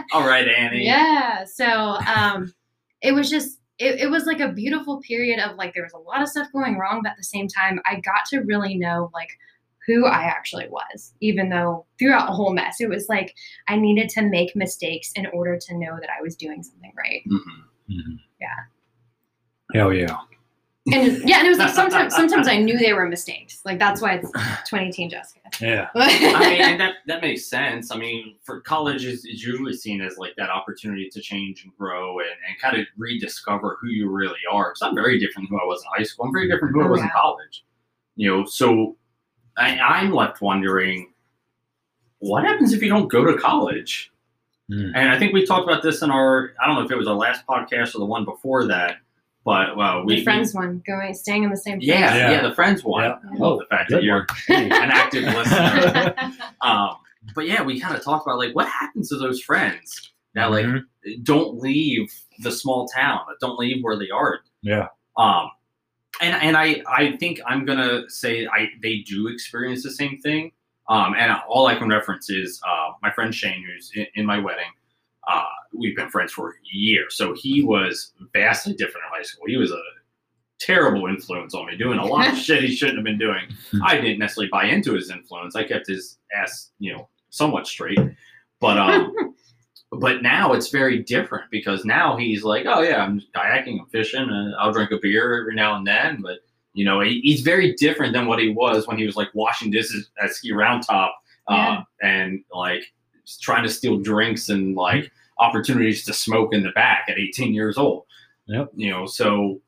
[0.13, 0.85] All right, Annie.
[0.85, 1.45] yeah.
[1.45, 2.53] So um,
[3.01, 5.99] it was just it, it was like a beautiful period of like there was a
[5.99, 9.11] lot of stuff going wrong, but at the same time, I got to really know
[9.13, 9.29] like
[9.87, 13.35] who I actually was, even though throughout the whole mess, it was like
[13.69, 17.23] I needed to make mistakes in order to know that I was doing something right.
[17.27, 17.41] Mhm.
[17.91, 18.19] Mhm.
[18.41, 18.65] Yeah.
[19.75, 20.19] Hell yeah.
[20.93, 23.61] And yeah, and it was like sometimes sometimes I knew they were mistakes.
[23.65, 25.41] Like that's why it's 2018 Jessica.
[25.61, 25.89] Yeah.
[25.97, 27.91] I mean, and that that makes sense.
[27.91, 31.77] I mean, for college is, is usually seen as like that opportunity to change and
[31.77, 34.71] grow and, and kind of rediscover who you really are.
[34.71, 36.27] Because I'm very different from who I was in high school.
[36.27, 37.65] I'm very different from who I was in college.
[38.15, 38.97] You know, so
[39.57, 41.13] I, I'm left wondering,
[42.19, 44.13] what happens if you don't go to college?
[44.71, 44.93] Mm.
[44.95, 47.07] And I think we talked about this in our I don't know if it was
[47.07, 48.97] our last podcast or the one before that,
[49.45, 51.89] but well, we the friends one going staying in the same place.
[51.89, 52.31] yeah, Yeah.
[52.33, 53.05] yeah, the friends one.
[53.05, 53.17] Yeah.
[53.33, 56.15] I love the fact that you're an active listener.
[56.63, 56.97] Um,
[57.35, 60.67] but yeah, we kind of talked about like what happens to those friends that like
[60.67, 60.83] Mhm.
[61.23, 64.41] don't leave the small town, don't leave where they are.
[64.63, 64.89] Yeah.
[65.17, 65.49] Um,
[66.21, 70.53] and and I I think I'm gonna say I they do experience the same thing.
[70.89, 74.39] Um, and all I can reference is uh, my friend Shane, who's in, in my
[74.39, 74.71] wedding.
[75.27, 77.17] Uh, we've been friends for years.
[77.17, 79.47] So he was vastly different in high school.
[79.49, 79.81] He was a
[80.61, 83.49] terrible influence on me, doing a lot of shit he shouldn't have been doing.
[83.85, 85.57] I didn't necessarily buy into his influence.
[85.57, 87.99] I kept his ass, you know, somewhat straight.
[88.61, 89.13] But um
[89.93, 94.21] but now it's very different because now he's like, oh yeah, I'm kayaking, I'm fishing,
[94.29, 96.21] and I'll drink a beer every now and then.
[96.23, 96.39] But
[96.75, 99.71] you know, he, he's very different than what he was when he was like washing
[99.71, 101.11] dishes at Ski Roundtop
[101.49, 101.83] uh, Yeah.
[102.03, 102.83] and like
[103.41, 107.79] trying to steal drinks and like opportunities to smoke in the back at 18 years
[107.79, 108.05] old.
[108.47, 108.71] Yep.
[108.75, 109.61] You know, so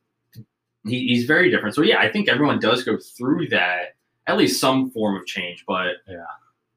[0.84, 1.74] he, he's very different.
[1.74, 3.94] So yeah, I think everyone does go through that
[4.26, 5.64] at least some form of change.
[5.66, 6.24] But Yeah.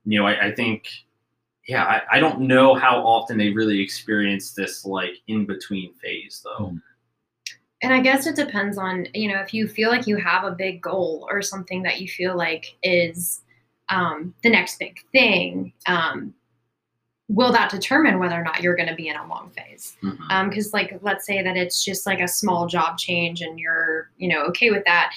[0.06, 0.88] you know, I, I think
[1.68, 6.41] yeah, I, I don't know how often they really experience this like in between phase
[6.43, 6.66] though.
[6.66, 6.82] Mm.
[7.84, 10.51] And I guess it depends on, you know, if you feel like you have a
[10.51, 13.41] big goal or something that you feel like is
[13.89, 16.34] um, the next big thing, um,
[17.28, 19.97] will that determine whether or not you're going to be in a long phase?
[20.01, 24.28] Because, like, let's say that it's just like a small job change and you're, you
[24.30, 25.14] know, okay with that.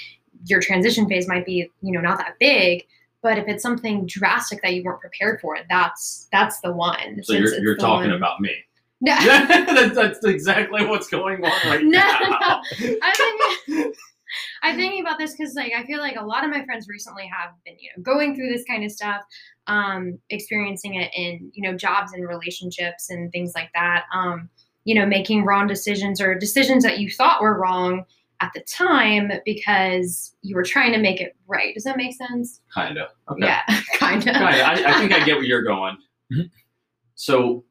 [0.47, 2.87] Your transition phase might be, you know, not that big.
[3.25, 7.25] But if it's something drastic that you weren't prepared for, that's that's the one.
[7.25, 8.53] so you're, you're talking one- about me.
[9.01, 12.63] No, that's, that's exactly what's going on right No, now.
[13.03, 13.13] I
[13.77, 13.97] think
[14.63, 17.27] I'm thinking about this because like I feel like a lot of my friends recently
[17.27, 19.23] have been you know going through this kind of stuff,
[19.67, 24.05] um, experiencing it in you know jobs and relationships and things like that.
[24.15, 24.49] Um,
[24.85, 28.05] you know, making wrong decisions or decisions that you thought were wrong
[28.41, 31.75] at the time because you were trying to make it right.
[31.75, 32.61] Does that make sense?
[32.73, 33.09] kind of.
[33.31, 33.47] Okay.
[33.47, 33.63] Yeah,
[33.97, 34.35] kind of.
[34.35, 34.87] Kind of.
[34.87, 35.97] I, I think I get where you're going.
[36.33, 36.51] Mhm.
[37.15, 37.65] So,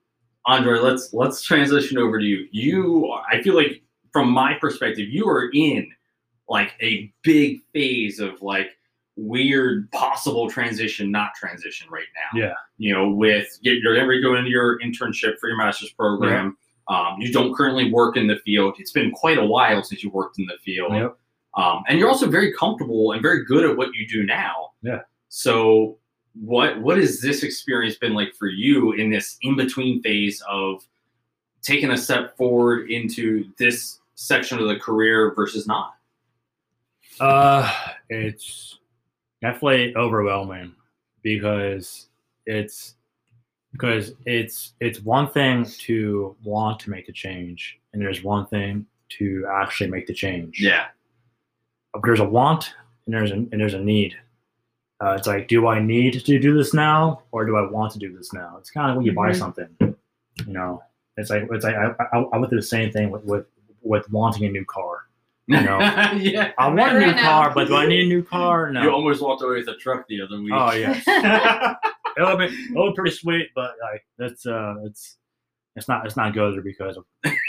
[0.46, 2.48] Andre, let's let's transition over to you.
[2.52, 5.90] You, I feel like, from my perspective, you are in
[6.50, 8.68] like a big phase of like
[9.16, 12.40] weird possible transition, not transition right now.
[12.40, 12.54] Yeah.
[12.78, 16.58] You know, with you're you're ever going into your internship for your master's program.
[16.88, 18.76] Um, you don't currently work in the field.
[18.78, 20.94] It's been quite a while since you worked in the field.
[20.94, 21.18] Yep.
[21.56, 24.72] Um, and you're also very comfortable and very good at what you do now.
[24.82, 25.02] Yeah.
[25.30, 25.98] So
[26.34, 30.86] what what has this experience been like for you in this in between phase of
[31.62, 35.94] taking a step forward into this section of the career versus not?
[37.20, 37.72] Uh,
[38.10, 38.80] it's
[39.42, 40.74] definitely overwhelming
[41.22, 42.08] because
[42.46, 42.96] it's
[43.74, 48.86] because it's it's one thing to want to make the change, and there's one thing
[49.20, 50.60] to actually make the change.
[50.62, 50.86] Yeah.
[52.04, 52.74] there's a want
[53.06, 54.16] and there's a and there's a need.
[55.04, 58.00] Uh, it's like, do I need to do this now, or do I want to
[58.00, 58.56] do this now?
[58.60, 59.36] It's kind of when you buy Mhm.
[59.36, 60.82] something, you know.
[61.18, 63.46] It's like it's like I, I, I went through the same thing with, with
[63.82, 65.00] with wanting a new car.
[65.48, 65.78] You know.
[66.16, 66.54] yeah.
[66.58, 67.22] I want a new Right now.
[67.44, 68.72] car, but do I need a new car?
[68.72, 68.82] No.
[68.82, 68.96] You No.
[68.96, 70.54] almost walked away with a truck the other week.
[70.56, 70.94] Oh yeah,
[72.18, 75.18] it would be it would be pretty sweet, but like that's uh it's
[75.76, 76.98] it's not it's not good because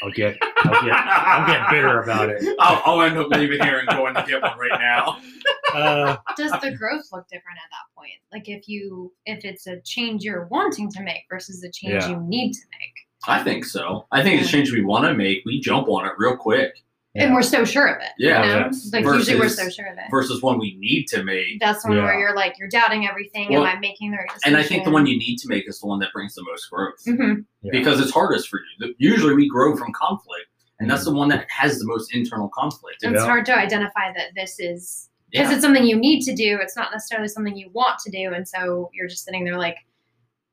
[0.02, 2.42] I'll get I'll get I'll get bitter about it.
[2.58, 5.18] I'll, I'll end up leaving here and going to get one right now.
[5.74, 8.12] Uh, Does the growth look different at that point?
[8.32, 12.10] Like if you if it's a change you're wanting to make versus a change Yeah.
[12.10, 12.92] you need to make.
[13.26, 14.06] I think so.
[14.12, 15.42] I think it's a change we want to make.
[15.44, 16.76] We jump on it real quick
[17.16, 18.10] and we're so sure of it.
[18.18, 18.42] Yeah.
[18.42, 18.66] you know?
[18.66, 18.90] Yes.
[18.92, 20.04] like usually we're so sure of it.
[20.10, 21.60] versus one we need to make.
[21.60, 23.48] That's one where you're like you're doubting everything.
[23.52, 24.54] Well, Am I making the right decision?
[24.54, 26.42] And I think the one you need to make is the one that brings the
[26.44, 27.70] most growth hmm yeah.
[27.72, 28.94] because it's hardest for you.
[28.98, 30.46] Usually we grow from conflict,
[30.80, 31.06] and that's Mhm.
[31.06, 32.98] the one that has the most internal conflict.
[33.02, 33.24] It's Yeah.
[33.24, 35.54] hard to identify that this is because Yeah.
[35.54, 36.58] it's something you need to do.
[36.60, 39.76] It's not necessarily something you want to do, and so you're just sitting there like,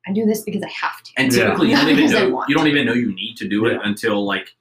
[0.07, 1.12] I do this because I have to.
[1.18, 1.43] And Yeah.
[1.45, 3.74] typically you don't even because know you don't even know you need to do it
[3.74, 3.80] Yeah.
[3.84, 4.55] until like after.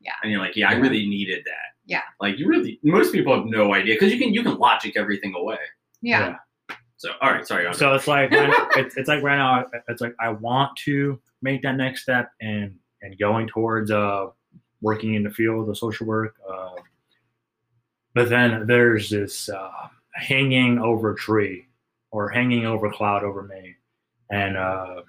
[0.00, 0.12] Yeah.
[0.22, 1.76] And you're like, yeah, I really needed that.
[1.86, 2.02] Yeah.
[2.20, 5.34] Like you really most people have no idea because you can you can logic everything
[5.34, 5.58] away.
[6.02, 6.36] yeah.
[6.96, 7.72] So all right, sorry.
[7.74, 9.64] So it's like when, it's, it's like right now.
[9.88, 14.26] It's like I want to make that next step and and going towards uh
[14.80, 16.36] working in the field of social work.
[16.48, 16.74] Uh,
[18.14, 21.66] but then there's this uh, hanging over tree
[22.10, 23.76] or hanging over cloud over me,
[24.30, 25.02] and uh,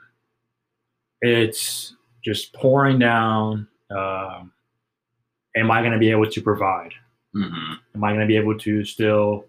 [1.22, 3.68] it's just pouring down.
[3.90, 4.54] Um,
[5.56, 6.94] am I going to be able to provide?
[7.34, 7.78] Mhm.
[7.96, 9.46] am I going to be able to still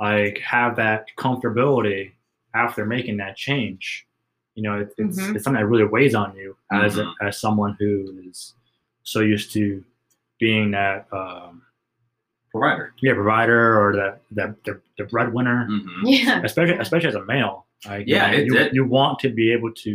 [0.00, 2.12] like have that comfortability
[2.54, 4.06] after making that change?
[4.54, 5.34] You know, it, it's Mhm.
[5.34, 7.12] it's something that really weighs on you as Mhm.
[7.20, 8.54] as someone who is
[9.02, 9.84] so used to
[10.40, 11.62] being that um,
[12.50, 12.94] provider.
[13.02, 16.00] yeah provider or that that the, the breadwinner, Mhm.
[16.04, 16.40] Yeah.
[16.42, 17.66] especially especially as a male.
[17.84, 19.90] Like, you Yeah, know, it- you, it- you want to be able to,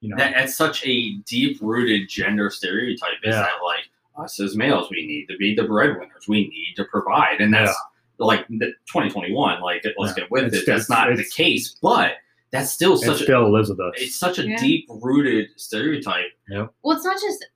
[0.00, 3.42] you know, That, that's such a deep rooted gender stereotype is Yeah.
[3.42, 3.89] that like
[4.22, 7.74] us as males we need to be the breadwinners we need to provide and that's
[8.18, 10.22] like the 2021 like let's Yeah.
[10.24, 12.12] get with It's- it that's not the case but
[12.52, 13.94] that's still It such a still lives with us.
[13.96, 14.56] it's such a Yeah.
[14.58, 16.26] deep rooted stereotype.
[16.48, 16.66] Yeah.
[16.82, 17.46] well it's not just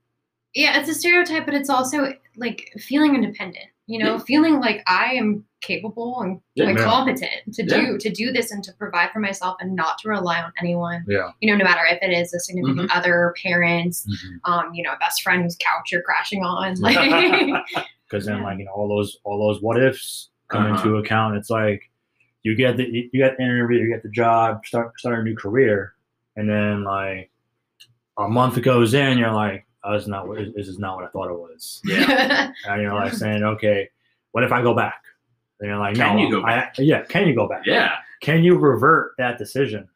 [0.55, 4.23] yeah it's a stereotype but it's also like feeling independent you know Yeah.
[4.25, 6.75] feeling like i am capable and Yeah.
[6.77, 10.41] competent to do to do this and to provide for myself and not to rely
[10.43, 11.31] on anyone yeah.
[11.41, 12.99] you know no matter if it is a significant Mm-hmm.
[12.99, 14.51] other parents Mhm.
[14.51, 16.97] um you know a best friend whose couch you're crashing on like
[18.09, 18.45] because then Yeah.
[18.45, 20.75] like you know all those all those what ifs come Uh-huh.
[20.77, 21.37] into account.
[21.37, 21.91] It's like
[22.43, 25.35] you get the you get the interview, you get the job, start start a new
[25.35, 25.95] career,
[26.37, 27.31] and then like
[28.19, 31.05] a month goes in, you're like, oh, this is not what this is not what
[31.07, 32.53] I thought it was, Yeah.
[32.69, 33.89] and you're like saying, okay,
[34.33, 35.03] what if I go back?
[35.65, 37.63] And you're like, Can no, you go I- yeah, can you go back?
[37.65, 37.93] yeah.
[38.21, 39.89] Can you revert that decision?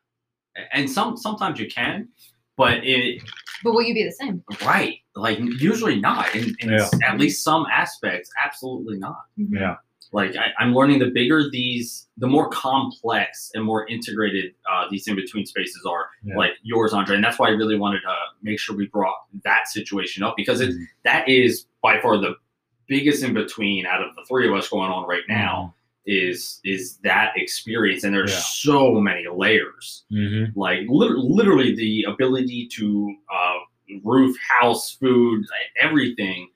[0.72, 2.08] And some sometimes you can,
[2.56, 3.22] but it
[3.62, 4.94] but will you be the same right.
[5.14, 6.34] Like usually not.
[6.34, 6.88] In, in Yeah.
[7.06, 9.24] at least some aspects, absolutely not.
[9.36, 9.76] Yeah.
[10.12, 15.06] like I, I'm learning the bigger these, the more complex and more integrated uh, these
[15.06, 16.36] in between spaces are, Yeah.
[16.38, 17.16] like yours, Andre.
[17.16, 20.60] And that's why I really wanted to make sure we brought that situation up because
[20.62, 20.84] it Mhm.
[21.04, 22.36] that is by far the
[22.88, 25.74] biggest in between out of the three of us going on right now
[26.06, 28.38] is is that experience and there's Yeah.
[28.38, 30.58] so many layers Mm-hmm.
[30.58, 33.58] like lit- literally the ability to uh,
[34.04, 35.44] roof house food
[35.80, 36.48] everything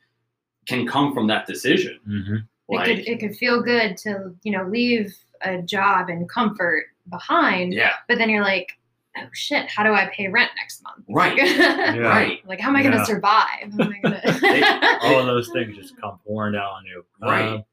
[0.67, 2.37] can come from that decision Mm-hmm.
[2.71, 7.73] it could it could feel good to you know leave a job and comfort behind
[7.75, 8.73] yeah but then you're like
[9.19, 11.37] oh shit how do i pay rent next month Right.
[11.37, 11.99] like, Yeah.
[12.01, 14.21] right like how am i gonna survive how am I gonna...
[15.03, 17.05] all of those things just come pouring down on you.
[17.21, 17.49] Right.
[17.55, 17.65] Um,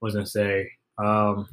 [0.00, 1.48] was gonna say, um,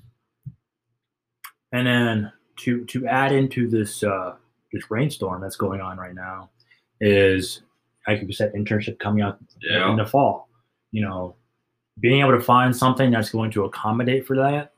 [1.71, 4.35] and then to to add into this uh,
[4.71, 6.49] this rainstorm that's going on right now
[7.01, 7.61] is
[8.07, 9.89] like you said, internship coming out Yeah.
[9.89, 10.47] in the fall.
[10.91, 11.35] You know,
[11.99, 14.73] being able to find something that's going to accommodate for that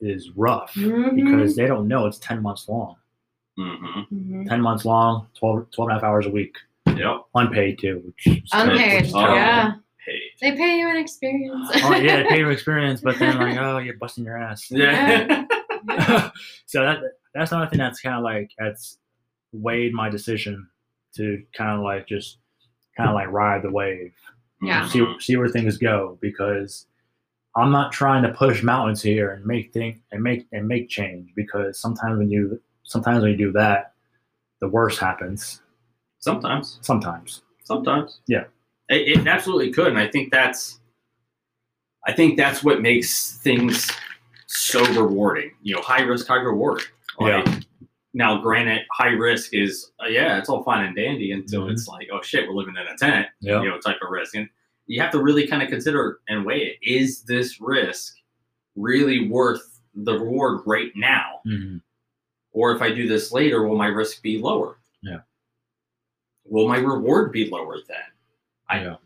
[0.00, 1.14] is rough Mhm.
[1.14, 2.96] because they don't know it's 10 months long.
[3.56, 4.48] Hmm Mhm.
[4.48, 6.56] 10 months long, 12, 12 and a half hours a week,
[6.96, 8.02] yep unpaid too.
[8.06, 9.34] Which is unpaid which is Oh.
[9.34, 9.74] yeah
[10.06, 13.56] hey they pay you an experience oh yeah, they pay your experience, but then like,
[13.58, 14.70] oh, you're busting your ass.
[14.70, 15.44] yeah
[16.66, 16.98] so that
[17.34, 18.98] that's another thing that's kind of like that's
[19.52, 20.66] weighed my decision
[21.16, 22.38] to kind of like just
[22.96, 24.12] kind of like ride the wave,
[24.62, 24.86] Yeah.
[24.88, 26.86] see see where things go because
[27.56, 31.30] I'm not trying to push mountains here and make thing and make and make change
[31.36, 33.94] because sometimes when you sometimes when you do that,
[34.60, 35.60] the worst happens.
[36.18, 37.42] sometimes Sometimes.
[37.64, 38.44] sometimes Yeah.
[38.88, 40.78] it, it absolutely could and i think that's
[42.06, 43.90] i think that's what makes things
[44.46, 46.82] so rewarding you know high risk high reward
[47.18, 47.46] like,
[48.14, 51.72] now granted high risk is uh, yeah it's all fine and dandy until Mhm.
[51.72, 53.62] it's like oh shit we're living in a tent Yeah.
[53.62, 54.48] you know type of risk and
[54.86, 58.14] you have to really kind of consider and weigh it is this risk
[58.76, 61.80] really worth the reward right now Mhm.
[62.52, 65.18] Or if i do this later will my risk be lower Yeah.
[66.44, 67.96] will my reward be lower then
[68.68, 68.96] I- yeah.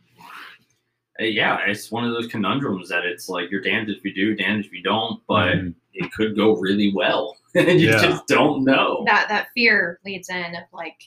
[1.18, 4.34] Uh, yeah, it's one of those conundrums that it's like you're damned if you do,
[4.34, 5.74] damned if you don't, but Mhm.
[5.94, 7.38] it could go really well.
[7.54, 8.02] and you Yeah.
[8.02, 9.02] just don't know.
[9.06, 11.00] that that fear leads in of like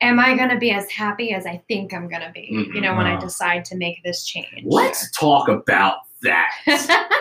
[0.00, 3.06] am i gonna be as happy as i think i'm gonna be you know when
[3.06, 6.50] i decide to make this change Let's talk about that.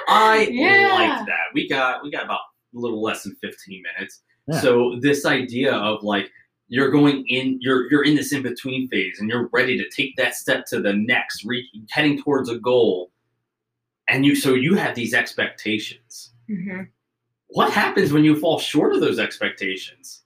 [0.08, 0.94] I Yeah.
[0.94, 1.46] like that.
[1.56, 4.22] We got we got about a little less than 15 minutes.
[4.48, 4.62] Yeah.
[4.62, 6.30] So this idea of like
[6.68, 10.16] you're going in you're you're in this in between phase and you're ready to take
[10.18, 13.12] that step to the next re- heading towards a goal
[14.10, 16.88] and you so you have these expectations Mhm.
[17.50, 20.24] what happens when you fall short of those expectations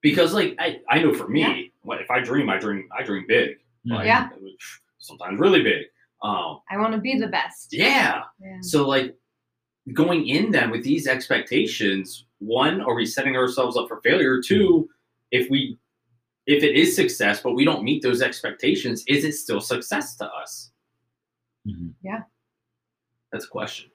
[0.00, 1.62] because like i, I know for me Yeah.
[1.82, 4.28] what if i dream i dream i dream big like, Yeah.
[4.98, 5.86] sometimes really big
[6.22, 8.58] um i want to be the best yeah Yeah.
[8.62, 9.14] so like
[9.94, 14.40] going in then with these expectations one are we setting ourselves up for failure?
[14.40, 14.88] Two
[15.30, 15.78] if we
[16.46, 20.26] if it is success but we don't meet those expectations is it still success to
[20.26, 20.70] us?
[21.66, 21.92] Mhm.
[23.32, 23.90] that's a question.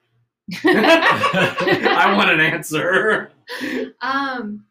[0.64, 3.30] I want an answer.
[4.00, 4.64] Um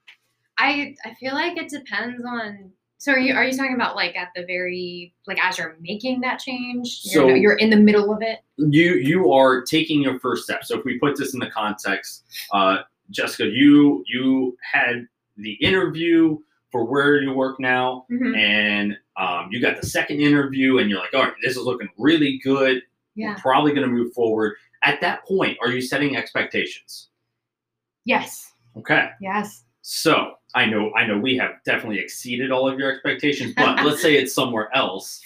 [0.60, 2.72] i i feel like it depends on
[3.04, 6.22] so are you are you talking about like at the very like as you're making
[6.22, 10.20] that change you're, So- you're in the middle of it you you are taking your
[10.20, 10.64] first step.
[10.64, 12.24] So if we put this in the context,
[12.54, 12.78] uh,
[13.10, 15.06] Jessica, you you had
[15.38, 16.38] the interview
[16.72, 18.38] for where you work now, Mhm.
[18.38, 21.90] and um, you got the second interview, and you're like, all right, this is looking
[21.98, 22.82] really good.
[23.16, 24.54] yeah We're probably going to move forward.
[24.84, 27.10] At that point, are you setting expectations?
[28.06, 29.10] yes Okay.
[29.20, 33.84] yes So I know I know we have definitely exceeded all of your expectations, but
[33.84, 35.24] let's say it's somewhere else.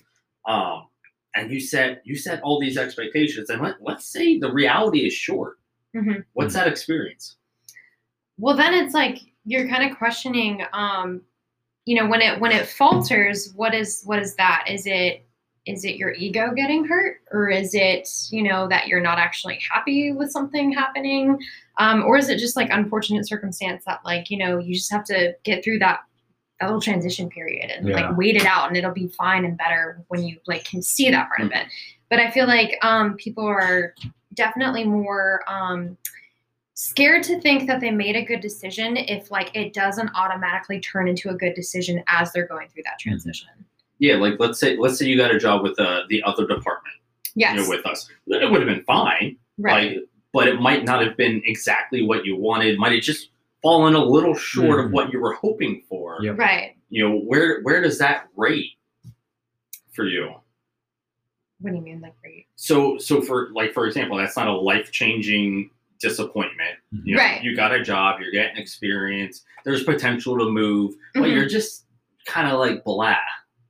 [0.48, 0.88] Um,
[1.36, 5.14] and you set you set all these expectations, and let, let's say the reality is
[5.14, 5.58] short.
[5.96, 6.24] Mhm.
[6.34, 7.36] What's that experience?
[8.38, 11.22] well then it's like you're kind of questioning um
[11.86, 15.27] you know when it when it falters what is what is that is it
[15.68, 17.22] is it your ego getting hurt?
[17.32, 21.38] Or is it you know that you're not actually happy with something happening?
[21.78, 25.04] Um, or is it just like unfortunate circumstance that like you know you just have
[25.06, 26.00] to get through that
[26.60, 27.96] that little transition period and Yeah.
[28.08, 31.12] like wait it out and it'll be fine and better when you like can see
[31.12, 31.68] that part of it.
[32.10, 33.94] But i feel like um, people are
[34.34, 35.98] definitely more um,
[36.74, 41.08] scared to think that they made a good decision if like it doesn't automatically turn
[41.08, 43.50] into a good decision as they're going through that transition
[44.00, 46.96] Yeah, like let's say let's say you got a job with uh, the other department,
[47.36, 48.10] yes you know, with us.
[48.28, 49.38] Then it would have been fine.
[49.58, 52.78] right Like, but it might not have been exactly what you wanted.
[52.78, 53.30] Might have just
[53.64, 54.92] fallen a little short of Mhm.
[54.92, 56.18] what you were hoping for.
[56.22, 56.38] Yep.
[56.38, 58.72] right You know, where where does that rate
[59.94, 60.34] for you?
[61.60, 64.54] what do you mean like rate So so for like for example, that's not a
[64.54, 66.78] life changing disappointment.
[67.04, 67.42] You know, Right.
[67.44, 71.34] you got a job, you're getting experience, there's potential to move, but Mhm.
[71.34, 71.86] you're just
[72.28, 73.16] kind of like blah.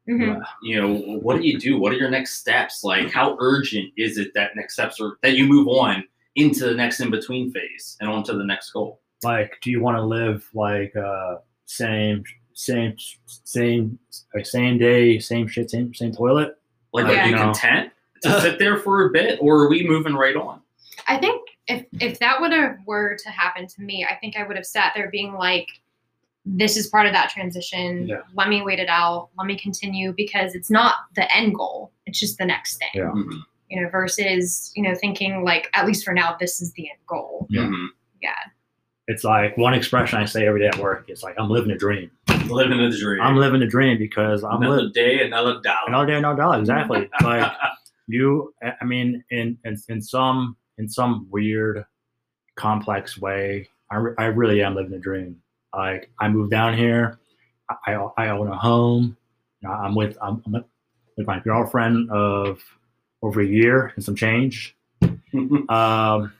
[0.07, 0.41] Mhm.
[0.63, 1.77] You know, what do you do?
[1.79, 2.83] What are your next steps?
[2.83, 6.03] Like how urgent is it that next steps are that you move on
[6.35, 9.01] into the next in between phase and on to the next goal?
[9.23, 12.95] Like, do you want to live like uh, same, same,
[13.43, 13.97] same,
[14.33, 16.57] like same day, same shit, same, same toilet?
[16.93, 17.23] Like Yeah.
[17.25, 17.43] are you No.
[17.43, 17.91] content
[18.23, 20.61] to sit there for a bit or are we moving right on?
[21.07, 24.43] I think if if that would have were to happen to me, I think I
[24.47, 25.67] would have sat there being like,
[26.55, 28.07] "This is part of that transition.
[28.07, 28.21] Yeah.
[28.33, 29.29] Let me wait it out.
[29.37, 31.91] Let me continue because it's not the end goal.
[32.05, 32.89] It's just the next thing.
[32.93, 33.11] Yeah.
[33.13, 33.41] Mhm.
[33.69, 36.99] You know, versus you know thinking like at least for now this is the end
[37.07, 37.47] goal.
[37.49, 37.63] Yeah.
[37.63, 37.87] Mhm.
[38.21, 38.33] Yeah.
[39.07, 41.05] It's like one expression I say every day at work.
[41.07, 42.11] It's like I'm living a dream.
[42.49, 43.21] Living a dream.
[43.21, 45.77] I'm living a dream because I'm another living day, another dollar.
[45.87, 46.59] another day, another dollar.
[46.59, 47.09] Exactly.
[47.23, 47.51] like
[48.07, 51.85] you, I mean, in, in in some in some weird,
[52.55, 55.41] complex way, I, re- I really am living a dream.
[55.77, 57.19] Like I moved down here,
[57.85, 59.15] I I own a home.
[59.67, 60.65] I'm with I'm, I'm
[61.17, 62.59] with my girlfriend of
[63.21, 64.75] over a year and some change.
[65.69, 66.33] Um,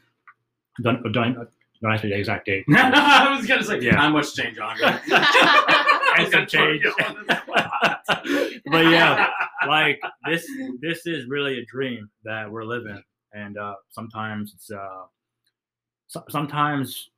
[0.81, 2.65] don't don't don't ask me the exact date.
[2.75, 3.97] I was gonna say, Yeah.
[3.97, 4.75] how much change on?
[6.17, 6.83] And some change.
[8.69, 9.29] But yeah,
[9.67, 10.45] like this
[10.81, 13.01] this is really a dream that we're living
[13.33, 15.03] and uh sometimes it's uh
[16.07, 17.09] so, sometimes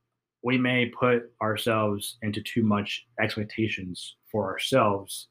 [0.42, 5.28] we may put ourselves into too much expectations for ourselves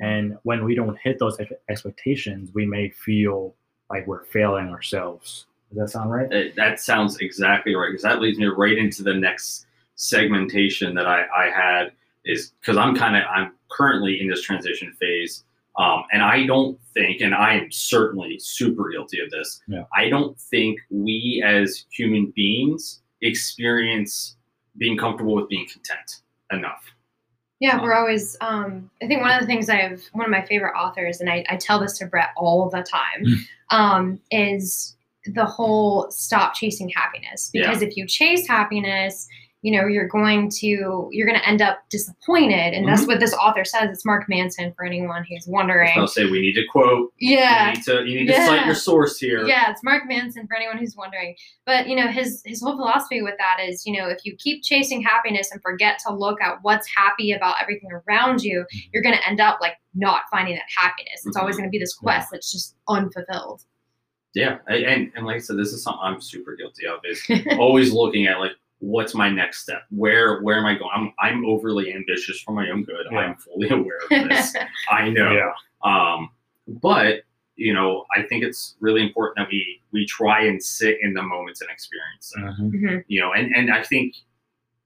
[0.00, 1.38] and when we don't hit those
[1.68, 3.54] expectations we may feel
[3.90, 8.20] like we're failing ourselves does that sound right Uh, that sounds exactly right because that
[8.20, 11.92] leads me right into the next segmentation that I, I had
[12.24, 15.44] is because I'm kind of I'm currently in this transition phase,
[15.78, 19.60] um, and I don't think, and I am certainly super guilty of this.
[19.66, 19.84] Yeah.
[19.94, 24.36] I don't think we as human beings experience
[24.76, 26.20] being comfortable with being content
[26.50, 26.84] enough.
[27.60, 28.36] Yeah, we're always.
[28.40, 31.44] Um, I think one of the things I've one of my favorite authors, and I,
[31.48, 33.24] I tell this to Brett all the time,
[33.70, 34.96] um, is
[35.26, 37.50] the whole stop chasing happiness.
[37.52, 39.28] Because if you chase happiness,
[39.62, 43.12] you know you're going to you're going to end up disappointed, and that's mm-hmm.
[43.12, 43.90] what this author says.
[43.90, 45.92] It's Mark Manson for anyone who's wondering.
[45.96, 47.12] I'll say we need to quote.
[47.20, 49.46] Yeah, You need to you need to cite your source here.
[49.46, 51.36] yeah, it's Mark Manson for anyone who's wondering.
[51.64, 54.64] But you know, his his whole philosophy with that is, you know, if you keep
[54.64, 58.78] chasing happiness and forget to look at what's happy about everything around you, mm-hmm.
[58.92, 61.24] you're going to end up like not finding that happiness.
[61.24, 61.62] It's always mm-hmm.
[61.62, 63.62] going to be this quest that's just unfulfilled.
[64.34, 67.00] Yeah, and and like I said, this is something I'm super guilty of.
[67.04, 68.52] Is always looking at like
[68.84, 72.68] what's my next step where where am i going i'm, I'm overly ambitious for my
[72.68, 73.18] own good Yeah.
[73.18, 74.52] i'm fully aware of this
[74.90, 75.52] i know yeah
[75.84, 76.30] um
[76.66, 77.20] but
[77.54, 81.22] you know i think it's really important that we we try and sit in the
[81.22, 82.82] moments and experience them Mhm.
[82.82, 83.04] Mhm.
[83.06, 84.16] you know and and i think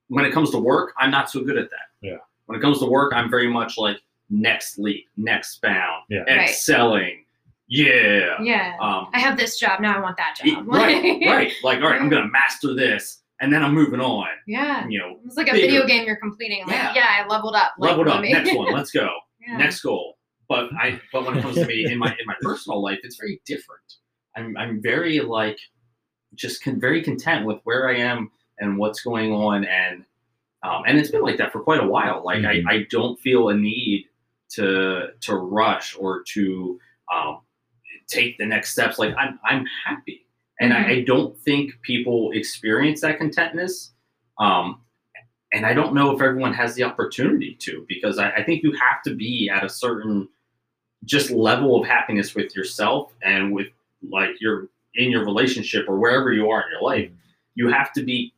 [0.09, 2.17] when it comes to work i'm not so good at that Yeah.
[2.45, 3.97] when it comes to work i'm very much like
[4.29, 6.19] next leap next bound Yeah.
[6.19, 6.49] Right.
[6.49, 7.25] excelling
[7.67, 8.75] yeah Yeah.
[8.79, 9.97] um I have this job now.
[9.97, 10.67] I want that job.
[10.79, 14.85] right right like all right i'm gonna master this and then i'm moving on Yeah.
[14.87, 15.67] you know It's like a Bigger.
[15.67, 16.61] video game you're completing.
[16.65, 16.93] Like, Yeah.
[16.95, 17.73] yeah, I leveled up.
[17.77, 19.09] Like, leveled up me- next one let's go
[19.39, 19.57] Yeah.
[19.57, 20.17] next goal
[20.49, 23.17] but i but when it comes to me in my in my personal life it's
[23.17, 23.83] very different
[24.35, 25.59] i'm i'm very like
[26.35, 28.29] just con- very content with where i am
[28.59, 30.03] and what's going on and
[30.63, 32.65] um, and it's been like that for quite a while like Mhm.
[32.67, 34.05] I, I don't feel a need
[34.51, 36.79] to to rush or to
[37.13, 37.39] um,
[38.07, 40.25] take the next steps like i'm i'm happy
[40.59, 43.91] and I, I don't think people experience that contentness
[44.39, 44.81] um,
[45.53, 48.71] and I don't know if everyone has the opportunity to because I, I think you
[48.73, 50.27] have to be at a certain
[51.05, 53.67] just level of happiness with yourself and with
[54.09, 57.09] like your in your relationship or wherever you are in your life.
[57.55, 58.33] You have to be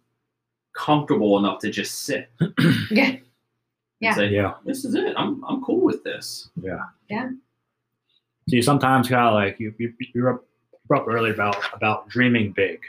[0.76, 2.30] comfortable enough to just sit
[2.92, 3.06] Yeah.
[3.06, 3.22] and
[4.00, 4.14] Yeah.
[4.14, 4.54] say, Yeah.
[4.66, 5.14] "This is it.
[5.18, 6.84] I'm I'm cool with this." Yeah.
[7.10, 7.30] Yeah.
[8.48, 10.46] So you sometimes kind of like you you you were up,
[10.90, 12.82] you were up earlier about about dreaming big.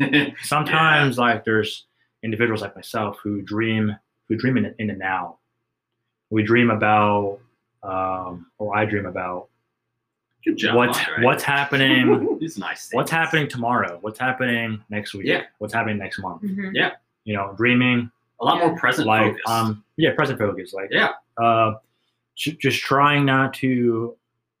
[0.42, 1.86] Sometimes like there's
[2.22, 3.94] individuals like myself who dream
[4.28, 5.38] who dream in, in the now.
[6.30, 7.40] We dream about
[7.82, 9.48] um, or I dream about
[10.44, 10.76] Good job.
[10.76, 11.24] what's Andre.
[11.24, 12.88] what's happening These nice.
[12.92, 15.42] what's happening tomorrow what's happening next week Yeah.
[15.58, 16.90] what's happening next month Mhm.
[17.24, 18.68] you know dreaming A lot Yeah.
[18.68, 19.42] more present like focus.
[19.48, 21.10] um yeah present focus like Yeah.
[21.42, 21.74] uh
[22.36, 24.16] ju- just trying not to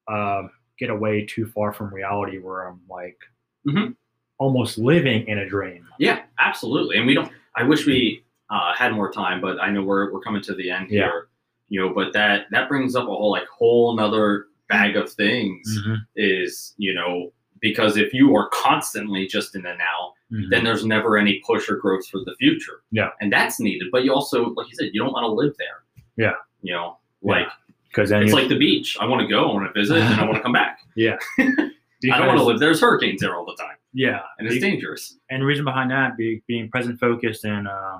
[0.08, 3.18] um get away too far from reality where i'm like
[3.66, 3.96] Mhm.
[4.38, 6.96] almost living in a dream Yeah, absolutely.
[6.96, 7.30] And we don't.
[7.56, 10.70] I wish we uh, had more time, but I know we're we're coming to the
[10.70, 11.04] end Yeah.
[11.06, 11.28] here.
[11.68, 15.66] You know, but that that brings up a whole like whole another bag of things.
[15.84, 20.48] Mhm, Is you know because if you are constantly just in the now, mhm.
[20.50, 22.82] then there's never any push or growth for the future.
[22.92, 23.10] Yeah.
[23.20, 23.88] and that's needed.
[23.90, 25.82] But you also, like you said, you don't want to live there.
[26.16, 26.36] Yeah.
[26.62, 27.50] you know, Yeah.
[27.88, 28.96] Because then it's like the beach.
[29.00, 29.50] I want to go.
[29.50, 30.80] I want to visit, and I want to come back.
[30.94, 31.16] Yeah.
[31.38, 32.58] I don't want to live.
[32.58, 35.16] There's hurricanes there all the time, yeah and it's be- dangerous.
[35.30, 37.98] and the reason behind that be, being present focused and uh,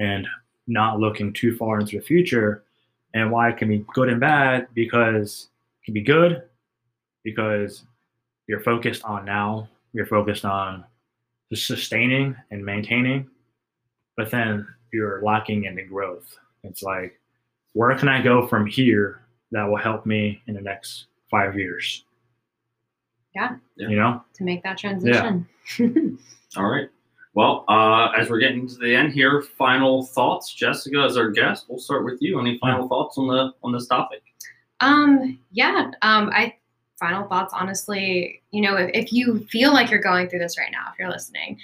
[0.00, 0.26] and
[0.66, 2.64] not looking too far into the future
[3.12, 5.48] and why it can be good and bad because
[5.80, 6.42] it can be good
[7.22, 7.84] because
[8.48, 10.84] you're focused on now you're focused on
[11.52, 13.28] just sustaining and maintaining
[14.16, 17.20] but then you're lacking in the growth it's like
[17.74, 19.20] where can i go from here
[19.52, 22.04] that will help me in the next five years
[23.34, 23.56] Yeah.
[23.76, 23.88] Yeah.
[23.88, 25.46] you know To make that transition.
[25.78, 25.88] Yeah.
[26.56, 26.88] All right.
[27.34, 30.54] Well, uh, as we're getting to the end here, final thoughts.
[30.54, 32.38] Jessica, as our guest, we'll start with you.
[32.38, 34.22] Any final thoughts on the on this topic?
[34.78, 35.90] Um, yeah.
[36.02, 36.54] Um, I
[37.00, 40.70] final thoughts, honestly, you know, if, if you feel like you're going through this right
[40.70, 41.58] now, if you're listening,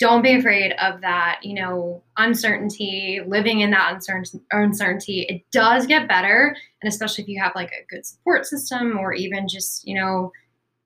[0.00, 5.26] don't be afraid of that, you know, uncertainty, living in that uncertain uncertainty.
[5.28, 6.56] It does get better.
[6.82, 10.32] And especially if you have like a good support system or even just, you know,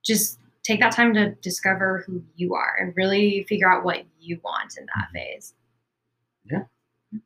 [0.04, 4.40] just take that time to discover who you are and really figure out what you
[4.42, 5.54] want in that phase.
[6.50, 6.64] Yeah.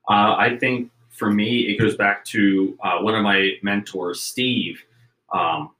[0.08, 4.82] Uh, I think for me, it goes back to uh, one of my mentors, Steve,
[5.32, 5.70] um,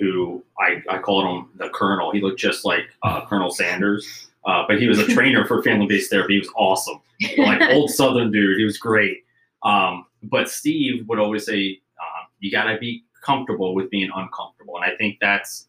[0.00, 2.10] who I, I called him the Colonel.
[2.12, 5.86] He looked just like uh, Colonel Sanders, uh, but he was a trainer for family
[5.86, 6.34] based therapy.
[6.34, 7.00] He was awesome.
[7.38, 8.58] like old Southern dude.
[8.58, 9.24] He was great.
[9.62, 14.76] Um, but Steve would always say, uh, "You got to be comfortable with being uncomfortable,"
[14.76, 15.68] and I think that's,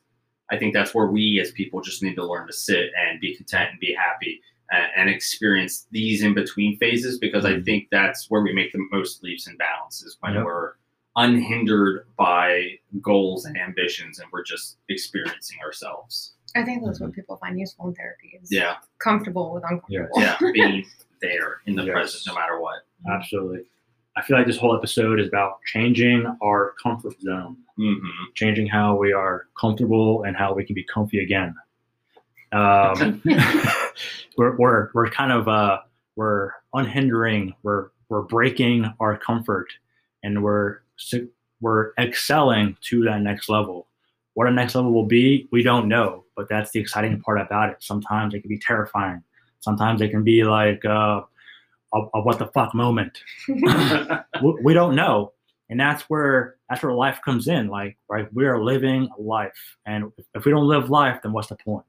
[0.52, 3.36] I think that's where we as people just need to learn to sit and be
[3.36, 7.66] content and be happy and, and experience these in between phases because I Mhm.
[7.66, 10.46] think that's where we make the most leaps and bounds is when Yep.
[10.46, 10.74] we're
[11.16, 16.34] unhindered by goals and ambitions and we're just experiencing ourselves.
[16.56, 20.10] I think that's what people find useful in therapy is Yeah, comfortable with uncomfortable.
[20.22, 20.86] yeah, yeah being
[21.22, 21.94] there in the Yes.
[21.94, 22.80] present no matter what.
[23.12, 23.66] Absolutely.
[24.18, 27.94] I feel like this whole episode is about changing our comfort zone, hmm
[28.36, 31.54] changing how we are comfortable and how we can be comfy again.
[32.52, 33.22] Um,
[34.38, 35.80] we're, we're, we're kind of uh,
[36.16, 39.68] we're unhindering, we're, we're breaking our comfort
[40.24, 40.80] and we're si-
[41.62, 43.88] we're excelling to that next level.
[44.34, 47.70] What our next level will be, we don't know, but that's the exciting part about
[47.70, 47.78] it.
[47.80, 49.22] Sometimes it can be terrifying.
[49.60, 51.22] Sometimes it can be like uh,
[51.94, 53.20] a, a what the fuck moment.
[53.48, 55.34] we, we don't know
[55.70, 60.12] and that's where that's where life comes in like right we are living life and
[60.34, 61.86] if we don't live life then what's the point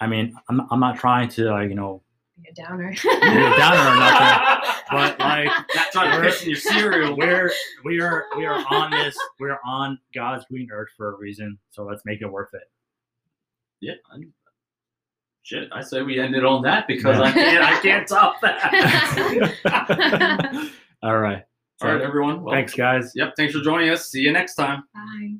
[0.00, 2.02] i mean i'm, I'm not trying to like you know
[2.36, 2.90] Be a downer.
[2.90, 7.16] be a downer or nothing but like that's not trying to We're- piss your cereal.
[7.16, 7.52] we're
[7.84, 11.84] we are we are on this we're on god's green earth for a reason so
[11.84, 12.68] let's make it worth it
[13.80, 13.94] Yeah.
[14.12, 14.18] I-
[15.46, 17.22] Shit, I say we ended on that because Yeah.
[17.24, 18.70] I can't I can't top that.
[21.02, 21.44] all right
[21.82, 22.42] All right, everyone.
[22.42, 24.10] Well, thanks guys Yep, thanks for joining us.
[24.10, 24.84] See you next time.
[24.94, 25.34] Bye.